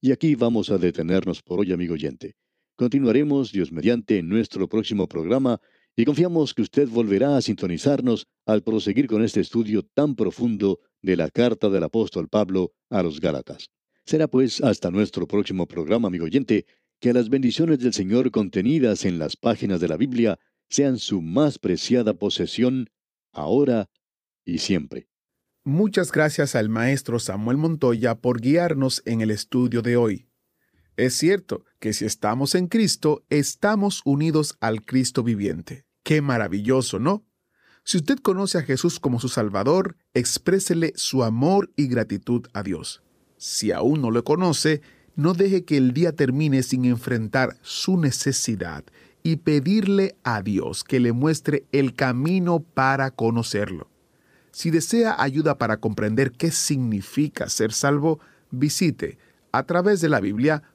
Y 0.00 0.12
aquí 0.12 0.34
vamos 0.34 0.70
a 0.70 0.78
detenernos 0.78 1.42
por 1.42 1.60
hoy, 1.60 1.72
amigo 1.72 1.94
oyente. 1.94 2.36
Continuaremos, 2.76 3.50
Dios 3.50 3.72
mediante, 3.72 4.18
en 4.18 4.28
nuestro 4.28 4.68
próximo 4.68 5.08
programa 5.08 5.60
y 5.96 6.04
confiamos 6.04 6.54
que 6.54 6.62
usted 6.62 6.88
volverá 6.88 7.36
a 7.36 7.42
sintonizarnos 7.42 8.28
al 8.46 8.62
proseguir 8.62 9.08
con 9.08 9.24
este 9.24 9.40
estudio 9.40 9.82
tan 9.82 10.14
profundo 10.14 10.78
de 11.02 11.16
la 11.16 11.28
carta 11.28 11.68
del 11.70 11.82
apóstol 11.82 12.28
Pablo 12.28 12.72
a 12.88 13.02
los 13.02 13.20
Gálatas. 13.20 13.70
Será 14.04 14.28
pues 14.28 14.62
hasta 14.62 14.92
nuestro 14.92 15.26
próximo 15.26 15.66
programa, 15.66 16.06
amigo 16.06 16.26
oyente, 16.26 16.66
que 17.00 17.12
las 17.12 17.28
bendiciones 17.28 17.80
del 17.80 17.92
Señor 17.94 18.30
contenidas 18.30 19.04
en 19.04 19.18
las 19.18 19.36
páginas 19.36 19.80
de 19.80 19.88
la 19.88 19.96
Biblia 19.96 20.38
sean 20.68 20.98
su 20.98 21.20
más 21.20 21.58
preciada 21.58 22.14
posesión, 22.14 22.88
ahora 23.32 23.90
y 24.44 24.58
siempre. 24.58 25.08
Muchas 25.64 26.12
gracias 26.12 26.54
al 26.54 26.68
maestro 26.68 27.18
Samuel 27.18 27.58
Montoya 27.58 28.14
por 28.14 28.40
guiarnos 28.40 29.02
en 29.04 29.20
el 29.20 29.30
estudio 29.30 29.82
de 29.82 29.96
hoy. 29.96 30.28
Es 30.96 31.14
cierto 31.14 31.64
que 31.78 31.92
si 31.92 32.06
estamos 32.06 32.54
en 32.54 32.66
Cristo, 32.66 33.24
estamos 33.28 34.02
unidos 34.04 34.56
al 34.60 34.84
Cristo 34.84 35.22
viviente. 35.22 35.84
Qué 36.02 36.22
maravilloso, 36.22 36.98
¿no? 36.98 37.26
Si 37.84 37.98
usted 37.98 38.18
conoce 38.18 38.58
a 38.58 38.62
Jesús 38.62 38.98
como 38.98 39.20
su 39.20 39.28
Salvador, 39.28 39.96
exprésele 40.12 40.92
su 40.96 41.22
amor 41.22 41.70
y 41.76 41.86
gratitud 41.86 42.46
a 42.52 42.62
Dios. 42.62 43.02
Si 43.36 43.70
aún 43.70 44.00
no 44.00 44.10
lo 44.10 44.24
conoce, 44.24 44.82
no 45.14 45.34
deje 45.34 45.64
que 45.64 45.76
el 45.76 45.92
día 45.92 46.12
termine 46.12 46.62
sin 46.62 46.84
enfrentar 46.84 47.56
su 47.62 47.96
necesidad 47.98 48.84
y 49.22 49.36
pedirle 49.36 50.16
a 50.22 50.42
Dios 50.42 50.84
que 50.84 51.00
le 51.00 51.12
muestre 51.12 51.64
el 51.72 51.94
camino 51.94 52.60
para 52.60 53.10
conocerlo. 53.10 53.88
Si 54.50 54.70
desea 54.70 55.16
ayuda 55.22 55.58
para 55.58 55.78
comprender 55.78 56.32
qué 56.32 56.50
significa 56.50 57.48
ser 57.48 57.72
salvo, 57.72 58.20
visite 58.50 59.18
a 59.52 59.64
través 59.64 60.00
de 60.00 60.08
la 60.08 60.20
Biblia.org 60.20 60.66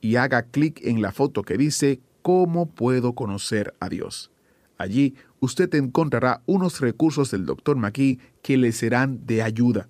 y 0.00 0.16
haga 0.16 0.42
clic 0.44 0.80
en 0.84 1.02
la 1.02 1.12
foto 1.12 1.42
que 1.42 1.56
dice 1.56 2.00
¿Cómo 2.22 2.66
puedo 2.66 3.14
conocer 3.14 3.74
a 3.80 3.88
Dios? 3.88 4.30
Allí 4.76 5.14
usted 5.40 5.74
encontrará 5.74 6.42
unos 6.46 6.80
recursos 6.80 7.30
del 7.30 7.46
Dr. 7.46 7.76
McGee 7.76 8.18
que 8.42 8.56
le 8.56 8.72
serán 8.72 9.26
de 9.26 9.42
ayuda. 9.42 9.88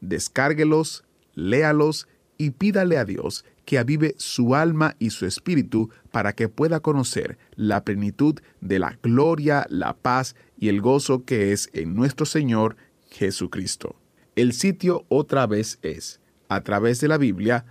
Descárguelos, 0.00 1.04
léalos 1.34 2.08
y 2.38 2.50
pídale 2.50 2.98
a 2.98 3.04
Dios 3.04 3.44
que 3.64 3.78
avive 3.78 4.14
su 4.18 4.54
alma 4.54 4.96
y 4.98 5.10
su 5.10 5.26
espíritu 5.26 5.90
para 6.10 6.34
que 6.34 6.48
pueda 6.48 6.80
conocer 6.80 7.38
la 7.56 7.84
plenitud 7.84 8.40
de 8.60 8.78
la 8.78 8.98
gloria, 9.02 9.66
la 9.70 9.94
paz 9.94 10.36
y 10.58 10.68
el 10.68 10.80
gozo 10.80 11.24
que 11.24 11.52
es 11.52 11.70
en 11.72 11.94
nuestro 11.94 12.26
Señor 12.26 12.76
Jesucristo. 13.10 13.96
El 14.36 14.52
sitio 14.52 15.04
otra 15.08 15.46
vez 15.46 15.78
es 15.82 16.20
a 16.48 16.62
través 16.62 17.00
de 17.00 17.08
la 17.08 17.18
Biblia.org 17.18 17.66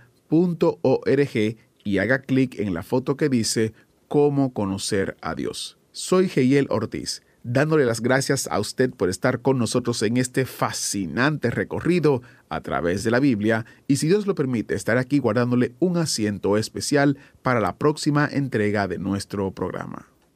y 1.84 1.98
haga 1.98 2.22
clic 2.22 2.58
en 2.58 2.74
la 2.74 2.82
foto 2.82 3.16
que 3.16 3.28
dice 3.28 3.72
cómo 4.08 4.52
conocer 4.52 5.16
a 5.20 5.34
Dios. 5.34 5.76
Soy 5.92 6.28
Geiel 6.28 6.66
Ortiz, 6.70 7.22
dándole 7.44 7.84
las 7.84 8.00
gracias 8.00 8.48
a 8.50 8.58
usted 8.58 8.90
por 8.90 9.10
estar 9.10 9.40
con 9.40 9.58
nosotros 9.58 10.02
en 10.02 10.16
este 10.16 10.46
fascinante 10.46 11.50
recorrido 11.50 12.22
a 12.48 12.60
través 12.62 13.04
de 13.04 13.10
la 13.10 13.20
Biblia 13.20 13.66
y 13.86 13.96
si 13.96 14.08
Dios 14.08 14.26
lo 14.26 14.34
permite 14.34 14.74
estar 14.74 14.98
aquí 14.98 15.18
guardándole 15.18 15.74
un 15.78 15.98
asiento 15.98 16.56
especial 16.56 17.18
para 17.42 17.60
la 17.60 17.76
próxima 17.76 18.26
entrega 18.26 18.88
de 18.88 18.98
nuestro 18.98 19.52
programa. 19.52 20.13